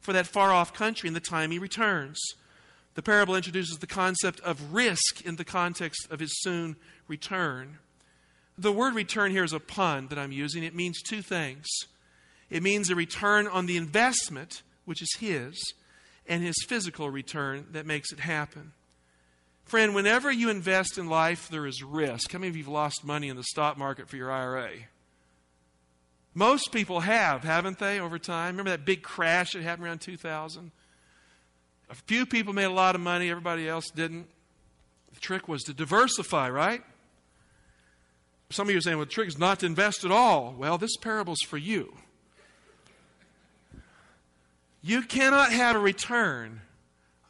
for 0.00 0.12
that 0.12 0.26
far 0.26 0.52
off 0.52 0.74
country 0.74 1.08
and 1.08 1.16
the 1.16 1.20
time 1.20 1.50
he 1.50 1.58
returns. 1.58 2.18
The 2.94 3.02
parable 3.02 3.34
introduces 3.34 3.78
the 3.78 3.86
concept 3.86 4.40
of 4.40 4.72
risk 4.72 5.24
in 5.24 5.36
the 5.36 5.44
context 5.44 6.06
of 6.10 6.20
his 6.20 6.40
soon 6.42 6.76
return. 7.08 7.78
The 8.56 8.72
word 8.72 8.94
return 8.94 9.30
here 9.30 9.44
is 9.44 9.52
a 9.52 9.60
pun 9.60 10.08
that 10.08 10.18
I'm 10.18 10.32
using. 10.32 10.62
It 10.62 10.74
means 10.74 11.02
two 11.02 11.22
things 11.22 11.66
it 12.50 12.62
means 12.62 12.90
a 12.90 12.94
return 12.94 13.48
on 13.48 13.66
the 13.66 13.76
investment, 13.76 14.62
which 14.84 15.02
is 15.02 15.16
his, 15.18 15.72
and 16.26 16.42
his 16.42 16.54
physical 16.68 17.10
return 17.10 17.66
that 17.72 17.86
makes 17.86 18.12
it 18.12 18.20
happen. 18.20 18.72
Friend, 19.64 19.94
whenever 19.94 20.30
you 20.30 20.50
invest 20.50 20.98
in 20.98 21.08
life, 21.08 21.48
there 21.48 21.66
is 21.66 21.82
risk. 21.82 22.30
How 22.32 22.38
many 22.38 22.50
of 22.50 22.56
you 22.56 22.64
have 22.64 22.72
lost 22.72 23.04
money 23.04 23.28
in 23.28 23.36
the 23.36 23.42
stock 23.42 23.78
market 23.78 24.08
for 24.08 24.16
your 24.16 24.30
IRA? 24.30 24.70
Most 26.34 26.70
people 26.70 27.00
have, 27.00 27.44
haven't 27.44 27.78
they, 27.78 27.98
over 27.98 28.18
time? 28.18 28.56
Remember 28.56 28.70
that 28.70 28.84
big 28.84 29.02
crash 29.02 29.52
that 29.52 29.62
happened 29.62 29.86
around 29.86 30.00
2000? 30.00 30.70
A 31.90 31.94
few 31.94 32.26
people 32.26 32.52
made 32.52 32.64
a 32.64 32.70
lot 32.70 32.94
of 32.94 33.00
money, 33.00 33.30
everybody 33.30 33.68
else 33.68 33.90
didn't. 33.90 34.26
The 35.14 35.20
trick 35.20 35.48
was 35.48 35.62
to 35.64 35.74
diversify, 35.74 36.50
right? 36.50 36.82
Some 38.50 38.68
of 38.68 38.72
you 38.72 38.78
are 38.78 38.80
saying, 38.80 38.96
well, 38.96 39.06
the 39.06 39.10
trick 39.10 39.28
is 39.28 39.38
not 39.38 39.60
to 39.60 39.66
invest 39.66 40.04
at 40.04 40.10
all. 40.10 40.54
Well, 40.56 40.78
this 40.78 40.96
parable's 40.96 41.40
for 41.46 41.58
you. 41.58 41.96
You 44.82 45.02
cannot 45.02 45.50
have 45.50 45.76
a 45.76 45.78
return 45.78 46.60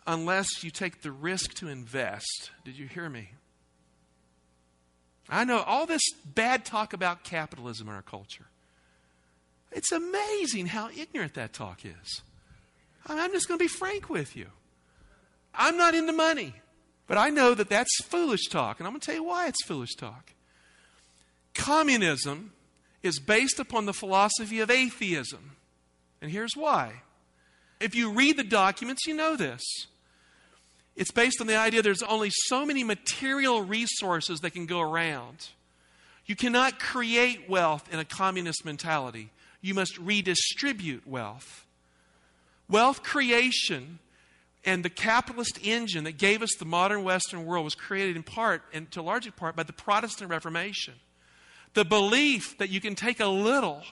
unless 0.07 0.65
you 0.65 0.71
take 0.71 1.03
the 1.03 1.13
risk 1.13 1.55
to 1.55 1.69
invest. 1.69 2.51
Did 2.65 2.77
you 2.77 2.89
hear 2.89 3.09
me? 3.09 3.31
I 5.29 5.45
know 5.45 5.61
all 5.61 5.87
this 5.87 6.03
bad 6.25 6.65
talk 6.65 6.93
about 6.93 7.25
capitalism 7.25 7.89
in 7.89 7.95
our 7.95 8.03
culture. 8.03 8.47
It's 9.73 9.93
amazing 9.93 10.67
how 10.67 10.91
ignorant 10.91 11.35
that 11.35 11.53
talk 11.53 11.85
is. 11.85 12.23
I'm 13.07 13.33
just 13.33 13.49
going 13.49 13.59
to 13.59 13.65
be 13.65 13.69
frank 13.69 14.11
with 14.11 14.37
you. 14.37 14.47
I'm 15.55 15.77
not 15.77 15.95
into 15.95 16.13
money, 16.13 16.55
but 17.07 17.19
I 17.19 17.31
know 17.31 17.55
that 17.55 17.69
that's 17.69 18.03
foolish 18.05 18.49
talk, 18.49 18.81
and 18.81 18.87
I'm 18.87 18.93
going 18.93 19.01
to 19.01 19.07
tell 19.07 19.15
you 19.15 19.25
why 19.25 19.47
it's 19.47 19.65
foolish 19.65 19.95
talk. 19.95 20.34
Communism 21.55 22.53
is 23.03 23.19
based 23.19 23.59
upon 23.59 23.87
the 23.87 23.93
philosophy 23.93 24.61
of 24.61 24.71
atheism, 24.71 25.57
and 26.21 26.31
here's 26.31 26.57
why. 26.57 27.03
If 27.81 27.95
you 27.95 28.13
read 28.13 28.37
the 28.37 28.45
documents, 28.45 29.07
you 29.07 29.15
know 29.15 29.37
this. 29.37 29.63
It's 30.97 31.11
based 31.11 31.41
on 31.41 31.47
the 31.47 31.57
idea 31.57 31.83
there's 31.83 32.03
only 32.03 32.31
so 32.31 32.65
many 32.65 32.85
material 32.85 33.63
resources 33.63 34.41
that 34.41 34.53
can 34.53 34.67
go 34.67 34.81
around. 34.81 35.49
You 36.27 36.37
cannot 36.37 36.79
create 36.79 37.49
wealth 37.49 37.93
in 37.93 37.99
a 37.99 38.05
communist 38.05 38.65
mentality. 38.65 39.31
You 39.61 39.75
must 39.75 39.99
redistribute 39.99 41.07
wealth. 41.07 41.67
Wealth 42.69 43.03
creation 43.03 43.99
and 44.65 44.85
the 44.85 44.91
capitalist 44.91 45.59
engine 45.63 46.05
that 46.05 46.17
gave 46.17 46.43
us 46.43 46.51
the 46.59 46.65
modern 46.65 47.05
Western 47.05 47.45
world 47.45 47.65
was 47.65 47.75
created 47.75 48.17
in 48.17 48.23
part, 48.23 48.63
and 48.73 48.91
to 48.93 49.01
a 49.01 49.03
large 49.03 49.35
part, 49.37 49.55
by 49.57 49.63
the 49.63 49.73
Protestant 49.73 50.31
Reformation. 50.31 50.95
The 51.75 51.85
belief 51.85 52.59
that 52.59 52.71
you 52.71 52.81
can 52.81 52.95
take 52.95 53.21
a 53.21 53.27
little 53.27 53.83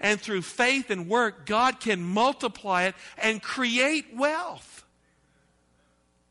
and 0.00 0.20
through 0.20 0.42
faith 0.42 0.90
and 0.90 1.08
work, 1.08 1.46
God 1.46 1.80
can 1.80 2.02
multiply 2.02 2.84
it 2.84 2.94
and 3.18 3.42
create 3.42 4.14
wealth. 4.14 4.84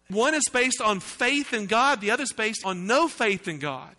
One 0.10 0.36
is 0.36 0.48
based 0.52 0.82
on 0.82 1.00
faith 1.00 1.54
in 1.54 1.66
God, 1.66 2.00
the 2.00 2.12
other 2.12 2.24
is 2.24 2.34
based 2.34 2.66
on 2.66 2.86
no 2.86 3.08
faith 3.08 3.48
in 3.48 3.60
God. 3.60 3.96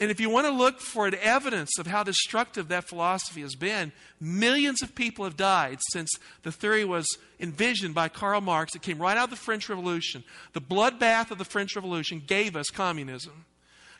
And 0.00 0.12
if 0.12 0.20
you 0.20 0.30
want 0.30 0.46
to 0.46 0.52
look 0.52 0.80
for 0.80 1.08
an 1.08 1.16
evidence 1.16 1.70
of 1.78 1.88
how 1.88 2.04
destructive 2.04 2.68
that 2.68 2.88
philosophy 2.88 3.40
has 3.40 3.56
been, 3.56 3.90
millions 4.20 4.80
of 4.80 4.94
people 4.94 5.24
have 5.24 5.36
died 5.36 5.78
since 5.90 6.10
the 6.44 6.52
theory 6.52 6.84
was 6.84 7.04
envisioned 7.40 7.96
by 7.96 8.08
Karl 8.08 8.40
Marx. 8.40 8.76
It 8.76 8.82
came 8.82 9.02
right 9.02 9.16
out 9.16 9.24
of 9.24 9.30
the 9.30 9.36
French 9.36 9.68
Revolution. 9.68 10.22
The 10.52 10.60
bloodbath 10.60 11.32
of 11.32 11.38
the 11.38 11.44
French 11.44 11.74
Revolution 11.74 12.22
gave 12.24 12.54
us 12.54 12.68
communism. 12.70 13.44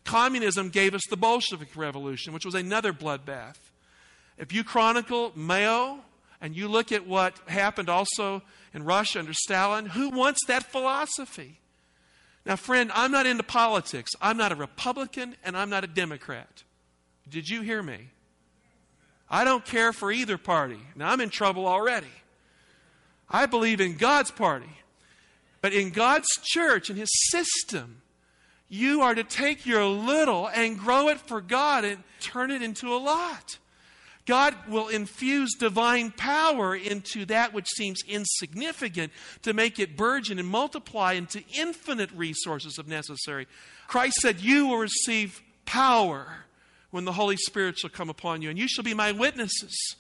Communism 0.09 0.71
gave 0.71 0.95
us 0.95 1.03
the 1.11 1.19
Bolshevik 1.19 1.77
Revolution, 1.77 2.33
which 2.33 2.47
was 2.47 2.55
another 2.55 2.95
bloodbath. 2.95 3.59
If 4.39 4.55
you 4.55 4.65
chronicle 4.65 5.33
Mao 5.35 5.99
and 6.41 6.57
you 6.57 6.67
look 6.67 6.93
at 6.93 7.07
what 7.07 7.37
happened 7.47 7.91
also 7.91 8.41
in 8.73 8.85
Russia 8.85 9.19
under 9.19 9.35
Stalin, 9.35 9.85
who 9.85 10.09
wants 10.09 10.47
that 10.47 10.63
philosophy? 10.63 11.61
Now, 12.47 12.57
friend, 12.57 12.91
I'm 12.95 13.13
not 13.13 13.27
into 13.27 13.43
politics. 13.43 14.13
I'm 14.23 14.39
not 14.39 14.51
a 14.51 14.55
Republican 14.55 15.37
and 15.45 15.55
I'm 15.55 15.69
not 15.69 15.85
a 15.85 15.87
Democrat. 15.87 16.63
Did 17.29 17.51
you 17.51 17.61
hear 17.61 17.83
me? 17.83 18.09
I 19.29 19.45
don't 19.45 19.67
care 19.67 19.93
for 19.93 20.11
either 20.11 20.39
party. 20.39 20.81
Now, 20.97 21.11
I'm 21.11 21.21
in 21.21 21.29
trouble 21.29 21.67
already. 21.67 22.07
I 23.29 23.45
believe 23.45 23.79
in 23.79 23.99
God's 23.99 24.31
party. 24.31 24.79
But 25.61 25.75
in 25.75 25.91
God's 25.91 26.29
church 26.45 26.89
and 26.89 26.99
His 26.99 27.11
system, 27.31 28.01
you 28.69 29.03
are 29.03 29.15
to 29.15 29.25
take 29.25 29.67
your 29.67 29.85
little 29.85 30.49
and 30.49 30.79
grow 30.79 31.09
it 31.09 31.21
for 31.21 31.41
God 31.41 31.85
and 31.85 32.03
turn 32.21 32.51
it 32.51 32.63
into 32.63 32.93
a 32.93 32.99
lot. 32.99 33.59
God 34.27 34.55
will 34.69 34.89
infuse 34.89 35.55
divine 35.55 36.11
power 36.11 36.77
into 36.77 37.25
that 37.27 37.55
which 37.55 37.67
seems 37.67 38.03
insignificant 38.07 39.11
to 39.41 39.55
make 39.55 39.79
it 39.79 39.97
burgeon 39.97 40.39
and 40.39 40.47
multiply 40.47 41.15
into 41.15 41.43
infinite 41.55 42.11
resources 42.13 42.79
if 42.79 42.87
necessary. 42.87 43.47
Christ 43.87 44.17
said, 44.17 44.41
You 44.41 44.67
will 44.67 44.77
receive 44.77 45.41
power 45.65 46.45
when 46.91 47.07
the 47.07 47.13
Holy 47.13 47.39
Spirit 47.39 47.79
shall 47.79 47.89
come 47.89 48.11
upon 48.11 48.43
you, 48.43 48.51
and 48.51 48.59
you 48.59 48.69
shall 48.69 48.85
be 48.85 48.93
my 48.93 49.13
witnesses 49.13 49.97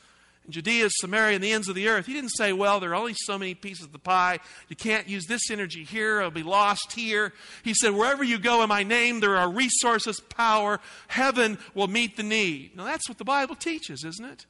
Judea, 0.49 0.89
Samaria, 0.91 1.35
and 1.35 1.45
the 1.45 1.53
ends 1.53 1.69
of 1.69 1.75
the 1.75 1.89
earth. 1.89 2.07
He 2.07 2.15
didn't 2.15 2.31
say, 2.31 2.53
well, 2.53 2.81
there 2.81 2.91
are 2.91 2.95
only 2.95 3.15
so 3.15 3.39
many 3.39 3.55
pieces 3.55 3.85
of 3.85 3.93
the 3.93 3.99
pie. 3.99 4.39
You 4.69 4.77
can't 4.77 5.09
use 5.09 5.27
this 5.27 5.51
energy 5.51 5.85
here. 5.85 6.19
It'll 6.19 6.31
be 6.31 6.43
lost 6.43 6.93
here. 6.93 7.33
He 7.63 7.75
said, 7.75 7.95
wherever 7.95 8.25
you 8.25 8.39
go 8.39 8.63
in 8.63 8.69
my 8.69 8.83
name, 8.83 9.21
there 9.21 9.37
are 9.37 9.51
resources, 9.51 10.21
power. 10.21 10.81
Heaven 11.09 11.59
will 11.75 11.89
meet 11.89 12.17
the 12.17 12.23
need. 12.23 12.77
Now, 12.77 12.85
that's 12.85 13.09
what 13.09 13.19
the 13.19 13.25
Bible 13.25 13.55
teaches, 13.55 14.05
isn't 14.05 14.25
it? 14.25 14.47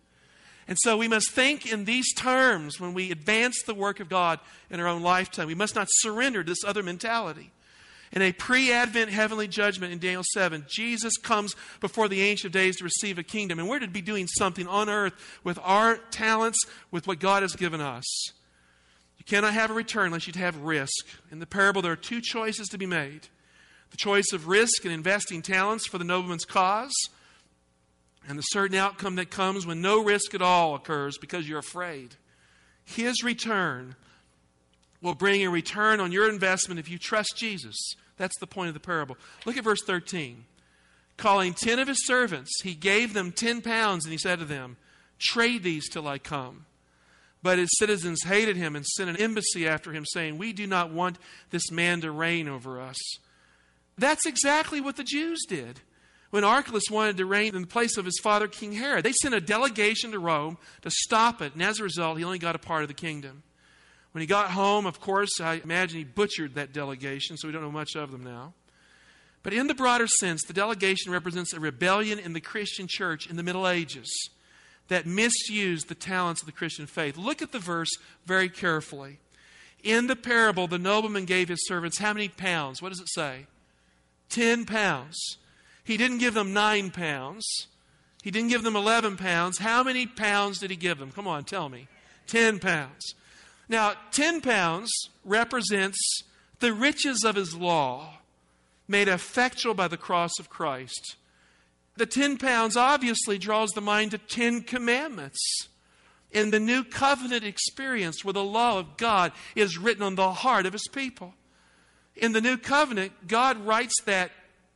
And 0.69 0.77
so 0.83 0.99
we 0.99 1.09
must 1.09 1.31
think 1.31 1.71
in 1.71 1.87
these 1.87 2.13
terms 2.13 2.79
when 2.79 2.93
we 2.93 3.11
advance 3.11 3.63
the 3.63 3.75
work 3.75 4.01
of 4.01 4.09
God 4.09 4.39
in 4.71 4.81
our 4.81 4.87
own 4.87 5.03
lifetime. 5.03 5.47
We 5.47 5.55
must 5.55 5.75
not 5.75 5.89
surrender 5.91 6.45
to 6.45 6.51
this 6.51 6.63
other 6.65 6.83
mentality. 6.83 7.53
In 8.13 8.23
a 8.23 8.33
pre 8.33 8.73
Advent 8.73 9.11
heavenly 9.11 9.49
judgment 9.49 9.93
in 9.93 9.99
Daniel 9.99 10.25
7, 10.33 10.65
Jesus 10.69 11.17
comes 11.17 11.55
before 11.81 12.09
the 12.09 12.23
Ancient 12.23 12.47
of 12.47 12.53
Days 12.53 12.77
to 12.77 12.85
receive 12.85 13.19
a 13.19 13.23
kingdom. 13.23 13.59
And 13.59 13.69
we're 13.69 13.79
to 13.81 13.89
be 13.89 14.01
doing 14.01 14.27
something 14.27 14.67
on 14.67 14.89
earth 14.89 15.15
with 15.45 15.59
our 15.63 15.97
talents, 16.11 16.59
with 16.91 17.07
what 17.07 17.19
God 17.19 17.43
has 17.43 17.55
given 17.55 17.81
us. 17.81 18.05
You 19.19 19.25
cannot 19.25 19.55
have 19.55 19.71
a 19.71 19.75
return 19.75 20.07
unless 20.07 20.27
you 20.27 20.33
have 20.39 20.57
risk. 20.57 21.07
In 21.31 21.39
the 21.39 21.47
parable, 21.47 21.83
there 21.83 21.93
are 21.93 21.97
two 21.97 22.21
choices 22.21 22.69
to 22.69 22.79
be 22.79 22.87
made 22.87 23.29
the 23.91 23.97
choice 23.97 24.33
of 24.35 24.49
risk 24.49 24.85
and 24.85 24.93
investing 24.93 25.41
talents 25.41 25.87
for 25.87 25.97
the 25.97 26.05
nobleman's 26.05 26.45
cause, 26.45 26.93
and 28.29 28.39
the 28.39 28.43
certain 28.43 28.77
outcome 28.77 29.17
that 29.17 29.31
comes 29.31 29.67
when 29.67 29.81
no 29.81 30.05
risk 30.05 30.35
at 30.35 30.43
all 30.43 30.75
occurs 30.75 31.17
because 31.17 31.49
you're 31.49 31.59
afraid. 31.59 32.17
His 32.85 33.23
return 33.23 33.97
will 35.01 35.15
bring 35.15 35.43
a 35.43 35.51
return 35.51 36.01
on 36.01 36.13
your 36.13 36.29
investment 36.29 36.81
if 36.81 36.91
you 36.91 36.99
trust 36.99 37.37
Jesus. 37.37 37.77
That's 38.17 38.39
the 38.41 38.47
point 38.47 38.69
of 38.69 38.75
the 38.75 38.81
parable. 38.81 39.17
Look 39.47 39.57
at 39.57 39.65
verse 39.65 39.83
13. 39.87 40.45
Calling 41.17 41.53
ten 41.53 41.79
of 41.81 41.89
his 41.89 42.07
servants, 42.07 42.51
he 42.63 42.75
gave 42.75 43.13
them 43.13 43.33
ten 43.33 43.61
pounds, 43.61 44.05
and 44.05 44.13
he 44.13 44.19
said 44.19 44.39
to 44.39 44.45
them, 44.45 44.77
Trade 45.19 45.65
these 45.65 45.89
till 45.89 46.07
I 46.07 46.19
come. 46.19 46.67
But 47.43 47.59
his 47.59 47.71
citizens 47.79 48.23
hated 48.25 48.57
him 48.57 48.77
and 48.77 48.87
sent 48.87 49.11
an 49.11 49.17
embassy 49.17 49.67
after 49.67 49.93
him, 49.93 50.05
saying, 50.07 50.39
We 50.39 50.53
do 50.53 50.67
not 50.67 50.93
want 50.93 51.19
this 51.51 51.71
man 51.71 52.01
to 52.03 52.11
reign 52.11 52.49
over 52.49 52.81
us. 52.81 52.97
That's 53.97 54.27
exactly 54.27 54.81
what 54.81 54.97
the 54.97 55.05
Jews 55.05 55.45
did 55.49 55.81
when 56.31 56.45
Archelaus 56.45 56.91
wanted 56.91 57.17
to 57.17 57.27
reign 57.27 57.55
in 57.55 57.63
the 57.63 57.69
place 57.69 57.97
of 57.97 58.05
his 58.05 58.21
father, 58.23 58.47
King 58.47 58.73
Herod. 58.73 59.05
They 59.05 59.13
sent 59.13 59.35
a 59.35 59.41
delegation 59.41 60.13
to 60.13 60.19
Rome 60.19 60.59
to 60.83 60.91
stop 60.91 61.41
it, 61.43 61.55
and 61.55 61.63
as 61.63 61.81
a 61.81 61.85
result, 61.85 62.19
he 62.19 62.25
only 62.25 62.39
got 62.39 62.55
a 62.55 62.61
part 62.61 62.83
of 62.83 62.89
the 62.89 62.95
kingdom. 62.95 63.43
When 64.19 64.23
he 64.23 64.27
got 64.27 64.51
home, 64.51 64.85
of 64.85 65.01
course, 65.01 65.41
I 65.41 65.61
imagine 65.63 65.99
he 65.99 66.03
butchered 66.03 66.57
that 66.57 66.73
delegation, 66.73 67.37
so 67.37 67.47
we 67.47 67.53
don't 67.53 67.63
know 67.63 67.71
much 67.71 67.95
of 67.95 68.11
them 68.11 68.25
now. 68.25 68.53
But 69.45 69.53
in 69.53 69.69
the 69.69 69.77
broader 69.77 70.09
sense, 70.09 70.43
the 70.43 70.53
delegation 70.53 71.13
represents 71.13 71.53
a 71.53 71.61
rebellion 71.61 72.19
in 72.19 72.33
the 72.33 72.41
Christian 72.41 72.89
church 72.89 73.31
in 73.31 73.37
the 73.37 73.45
Middle 73.45 73.69
Ages 73.69 74.11
that 74.89 75.07
misused 75.07 75.87
the 75.87 75.95
talents 75.95 76.43
of 76.43 76.47
the 76.47 76.53
Christian 76.53 76.87
faith. 76.87 77.17
Look 77.17 77.43
at 77.43 77.53
the 77.53 77.61
verse 77.61 77.91
very 78.27 78.49
carefully. 78.49 79.21
In 79.85 80.09
the 80.09 80.17
parable, 80.17 80.67
the 80.67 80.81
nobleman 80.81 81.25
gave 81.25 81.49
his 81.49 81.65
servants 81.69 81.99
how 81.99 82.13
many 82.13 82.27
pounds? 82.27 82.83
What 82.83 82.89
does 82.89 83.01
it 83.01 83.11
say? 83.11 83.47
Ten 84.29 84.65
pounds. 84.65 85.17
He 85.85 85.97
didn't 85.97 86.19
give 86.19 86.35
them 86.35 86.53
nine 86.53 86.91
pounds. 86.91 87.47
He 88.25 88.33
didn't 88.33 88.49
give 88.49 88.65
them 88.65 88.75
11 88.75 89.17
pounds. 89.17 89.59
How 89.59 89.85
many 89.85 90.07
pounds 90.07 90.59
did 90.59 90.71
he 90.71 90.77
give 90.77 90.99
them? 90.99 91.13
Come 91.13 91.29
on, 91.29 91.45
tell 91.45 91.69
me. 91.69 91.87
10 92.27 92.59
pounds. 92.59 93.15
Now, 93.69 93.95
10 94.13 94.41
pounds 94.41 94.91
represents 95.25 96.23
the 96.61 96.73
riches 96.73 97.25
of 97.25 97.37
his 97.37 97.55
law 97.55 98.15
made 98.89 99.09
effectual 99.09 99.75
by 99.75 99.89
the 99.89 99.99
cross 99.99 100.39
of 100.39 100.49
Christ. 100.49 101.17
The 101.97 102.07
10 102.07 102.39
pounds 102.39 102.77
obviously 102.77 103.39
draws 103.39 103.71
the 103.71 103.81
mind 103.81 104.13
to 104.13 104.19
10 104.19 104.63
commandments. 104.63 105.69
In 106.31 106.51
the 106.51 106.61
new 106.61 106.85
covenant 106.85 107.45
experience 107.45 108.25
where 108.25 108.33
the 108.33 108.45
law 108.45 108.79
of 108.79 108.97
God 108.97 109.33
is 109.55 109.79
written 109.79 110.03
on 110.03 110.15
the 110.15 110.33
heart 110.33 110.67
of 110.67 110.73
his 110.73 110.89
people. 110.89 111.35
In 112.17 112.33
the 112.33 112.41
new 112.41 112.57
covenant, 112.57 113.13
God 113.27 113.59
writes 113.65 113.95
that 114.05 114.31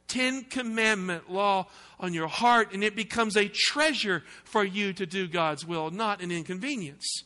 10 0.09 0.45
commandment 0.45 1.31
law 1.31 1.67
on 1.99 2.13
your 2.13 2.29
heart 2.29 2.73
and 2.73 2.83
it 2.83 2.97
becomes 2.97 3.37
a 3.37 3.49
treasure 3.49 4.23
for 4.45 4.65
you 4.65 4.93
to 4.93 5.07
do 5.07 5.29
God's 5.29 5.65
will, 5.65 5.91
not 5.91 6.21
an 6.21 6.31
inconvenience. 6.31 7.25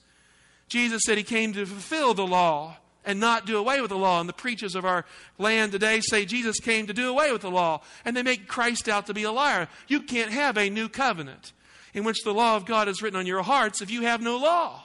Jesus 0.69 1.03
said 1.05 1.19
he 1.19 1.25
came 1.25 1.53
to 1.53 1.67
fulfill 1.67 2.15
the 2.15 2.27
law 2.27 2.77
and 3.05 3.21
not 3.21 3.47
do 3.47 3.57
away 3.57 3.81
with 3.81 3.91
the 3.91 3.97
law. 3.97 4.21
And 4.21 4.29
the 4.29 4.35
preachers 4.35 4.75
of 4.75 4.85
our 4.85 5.05
land 5.39 5.73
today 5.73 6.01
say 6.01 6.25
Jesus 6.25 6.59
came 6.59 6.89
to 6.89 6.93
do 6.93 7.09
away 7.09 7.33
with 7.33 7.43
the 7.43 7.51
law. 7.51 7.83
And 8.05 8.17
they 8.17 8.23
make 8.23 8.49
Christ 8.49 8.89
out 8.89 9.07
to 9.07 9.15
be 9.15 9.23
a 9.23 9.33
liar. 9.33 9.69
You 9.87 10.03
can't 10.03 10.33
have 10.33 10.59
a 10.59 10.69
new 10.69 10.89
covenant 10.89 11.53
in 11.95 12.05
which 12.05 12.25
the 12.25 12.35
law 12.35 12.57
of 12.57 12.67
God 12.67 12.89
is 12.89 13.01
written 13.01 13.19
on 13.19 13.27
your 13.27 13.43
hearts 13.43 13.81
if 13.81 13.91
you 13.91 14.03
have 14.03 14.21
no 14.21 14.37
law. 14.37 14.83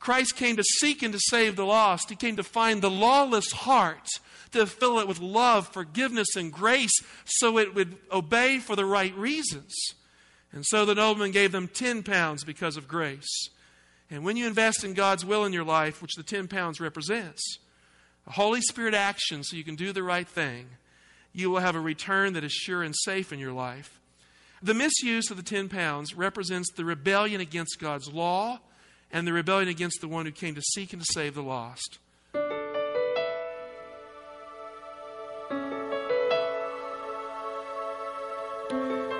Christ 0.00 0.34
came 0.34 0.56
to 0.56 0.64
seek 0.64 1.02
and 1.02 1.12
to 1.12 1.20
save 1.20 1.56
the 1.56 1.64
lost. 1.64 2.10
He 2.10 2.16
came 2.16 2.36
to 2.36 2.42
find 2.42 2.82
the 2.82 2.90
lawless 2.90 3.52
heart, 3.52 4.08
to 4.52 4.66
fill 4.66 4.98
it 4.98 5.06
with 5.06 5.20
love, 5.20 5.68
forgiveness, 5.68 6.34
and 6.36 6.52
grace 6.52 6.98
so 7.24 7.58
it 7.58 7.74
would 7.74 7.96
obey 8.10 8.58
for 8.58 8.74
the 8.74 8.86
right 8.86 9.14
reasons. 9.16 9.72
And 10.52 10.64
so 10.66 10.84
the 10.84 10.94
nobleman 10.94 11.30
gave 11.30 11.52
them 11.52 11.68
10 11.68 12.02
pounds 12.02 12.44
because 12.44 12.76
of 12.76 12.88
grace. 12.88 13.50
And 14.10 14.24
when 14.24 14.36
you 14.36 14.46
invest 14.46 14.82
in 14.82 14.94
God's 14.94 15.24
will 15.24 15.44
in 15.44 15.52
your 15.52 15.64
life, 15.64 16.02
which 16.02 16.16
the 16.16 16.22
10 16.22 16.48
pounds 16.48 16.80
represents, 16.80 17.58
a 18.26 18.32
Holy 18.32 18.60
Spirit 18.60 18.92
action 18.92 19.44
so 19.44 19.56
you 19.56 19.64
can 19.64 19.76
do 19.76 19.92
the 19.92 20.02
right 20.02 20.26
thing, 20.26 20.66
you 21.32 21.50
will 21.50 21.60
have 21.60 21.76
a 21.76 21.80
return 21.80 22.32
that 22.32 22.44
is 22.44 22.52
sure 22.52 22.82
and 22.82 22.94
safe 23.04 23.32
in 23.32 23.38
your 23.38 23.52
life. 23.52 24.00
The 24.62 24.74
misuse 24.74 25.30
of 25.30 25.36
the 25.36 25.42
10 25.42 25.68
pounds 25.68 26.14
represents 26.14 26.70
the 26.72 26.84
rebellion 26.84 27.40
against 27.40 27.78
God's 27.78 28.12
law 28.12 28.58
and 29.12 29.26
the 29.26 29.32
rebellion 29.32 29.68
against 29.68 30.00
the 30.00 30.08
one 30.08 30.26
who 30.26 30.32
came 30.32 30.54
to 30.54 30.62
seek 30.62 30.92
and 30.92 31.00
to 31.00 31.12
save 31.12 31.34
the 31.34 31.42
lost. 31.42 31.98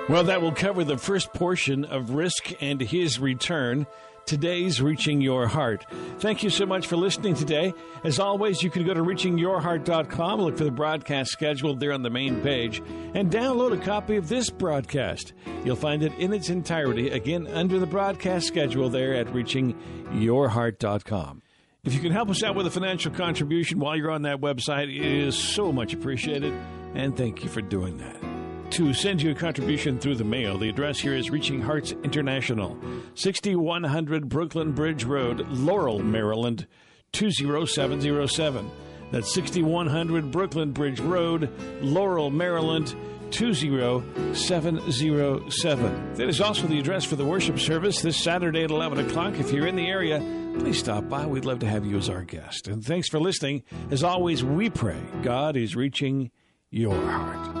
Well, 0.09 0.25
that 0.25 0.41
will 0.41 0.51
cover 0.51 0.83
the 0.83 0.97
first 0.97 1.31
portion 1.33 1.85
of 1.85 2.09
Risk 2.11 2.51
and 2.61 2.81
His 2.81 3.17
Return. 3.17 3.87
Today's 4.31 4.81
Reaching 4.81 5.19
Your 5.19 5.45
Heart. 5.45 5.85
Thank 6.19 6.41
you 6.41 6.49
so 6.49 6.65
much 6.65 6.87
for 6.87 6.95
listening 6.95 7.35
today. 7.35 7.73
As 8.05 8.17
always, 8.17 8.63
you 8.63 8.69
can 8.69 8.85
go 8.85 8.93
to 8.93 9.01
reachingyourheart.com, 9.01 10.39
look 10.39 10.57
for 10.57 10.63
the 10.63 10.71
broadcast 10.71 11.31
schedule 11.31 11.75
there 11.75 11.91
on 11.91 12.01
the 12.01 12.09
main 12.09 12.39
page, 12.39 12.81
and 13.13 13.29
download 13.29 13.77
a 13.77 13.83
copy 13.83 14.15
of 14.15 14.29
this 14.29 14.49
broadcast. 14.49 15.33
You'll 15.65 15.75
find 15.75 16.01
it 16.01 16.13
in 16.13 16.31
its 16.31 16.49
entirety, 16.49 17.09
again, 17.09 17.45
under 17.47 17.77
the 17.77 17.85
broadcast 17.85 18.47
schedule 18.47 18.89
there 18.89 19.15
at 19.15 19.27
reachingyourheart.com. 19.27 21.41
If 21.83 21.93
you 21.93 21.99
can 21.99 22.13
help 22.13 22.29
us 22.29 22.41
out 22.41 22.55
with 22.55 22.67
a 22.67 22.71
financial 22.71 23.11
contribution 23.11 23.79
while 23.79 23.97
you're 23.97 24.11
on 24.11 24.21
that 24.21 24.39
website, 24.39 24.83
it 24.83 25.05
is 25.05 25.37
so 25.37 25.73
much 25.73 25.93
appreciated, 25.93 26.53
and 26.95 27.17
thank 27.17 27.43
you 27.43 27.49
for 27.49 27.59
doing 27.59 27.97
that 27.97 28.30
to 28.71 28.93
send 28.93 29.21
you 29.21 29.31
a 29.31 29.35
contribution 29.35 29.99
through 29.99 30.15
the 30.15 30.23
mail. 30.23 30.57
The 30.57 30.69
address 30.69 30.97
here 30.99 31.13
is 31.13 31.29
Reaching 31.29 31.61
Hearts 31.61 31.91
International, 32.03 32.77
6100 33.15 34.29
Brooklyn 34.29 34.71
Bridge 34.71 35.03
Road, 35.03 35.45
Laurel, 35.49 35.99
Maryland, 35.99 36.67
20707. 37.11 38.71
That's 39.11 39.33
6100 39.33 40.31
Brooklyn 40.31 40.71
Bridge 40.71 41.01
Road, 41.01 41.49
Laurel, 41.81 42.29
Maryland, 42.29 42.95
20707. 43.31 46.13
That 46.15 46.29
is 46.29 46.39
also 46.39 46.67
the 46.67 46.79
address 46.79 47.03
for 47.03 47.17
the 47.17 47.25
worship 47.25 47.59
service 47.59 48.01
this 48.01 48.15
Saturday 48.15 48.63
at 48.63 48.71
11 48.71 49.05
o'clock. 49.05 49.37
If 49.37 49.51
you're 49.51 49.67
in 49.67 49.75
the 49.75 49.89
area, 49.89 50.21
please 50.59 50.79
stop 50.79 51.09
by. 51.09 51.25
We'd 51.25 51.43
love 51.43 51.59
to 51.59 51.67
have 51.67 51.85
you 51.85 51.97
as 51.97 52.09
our 52.09 52.23
guest. 52.23 52.69
And 52.69 52.85
thanks 52.85 53.09
for 53.09 53.19
listening. 53.19 53.63
As 53.89 54.01
always, 54.03 54.45
we 54.45 54.69
pray 54.69 55.01
God 55.23 55.57
is 55.57 55.75
reaching 55.75 56.31
your 56.69 56.95
heart. 56.95 57.60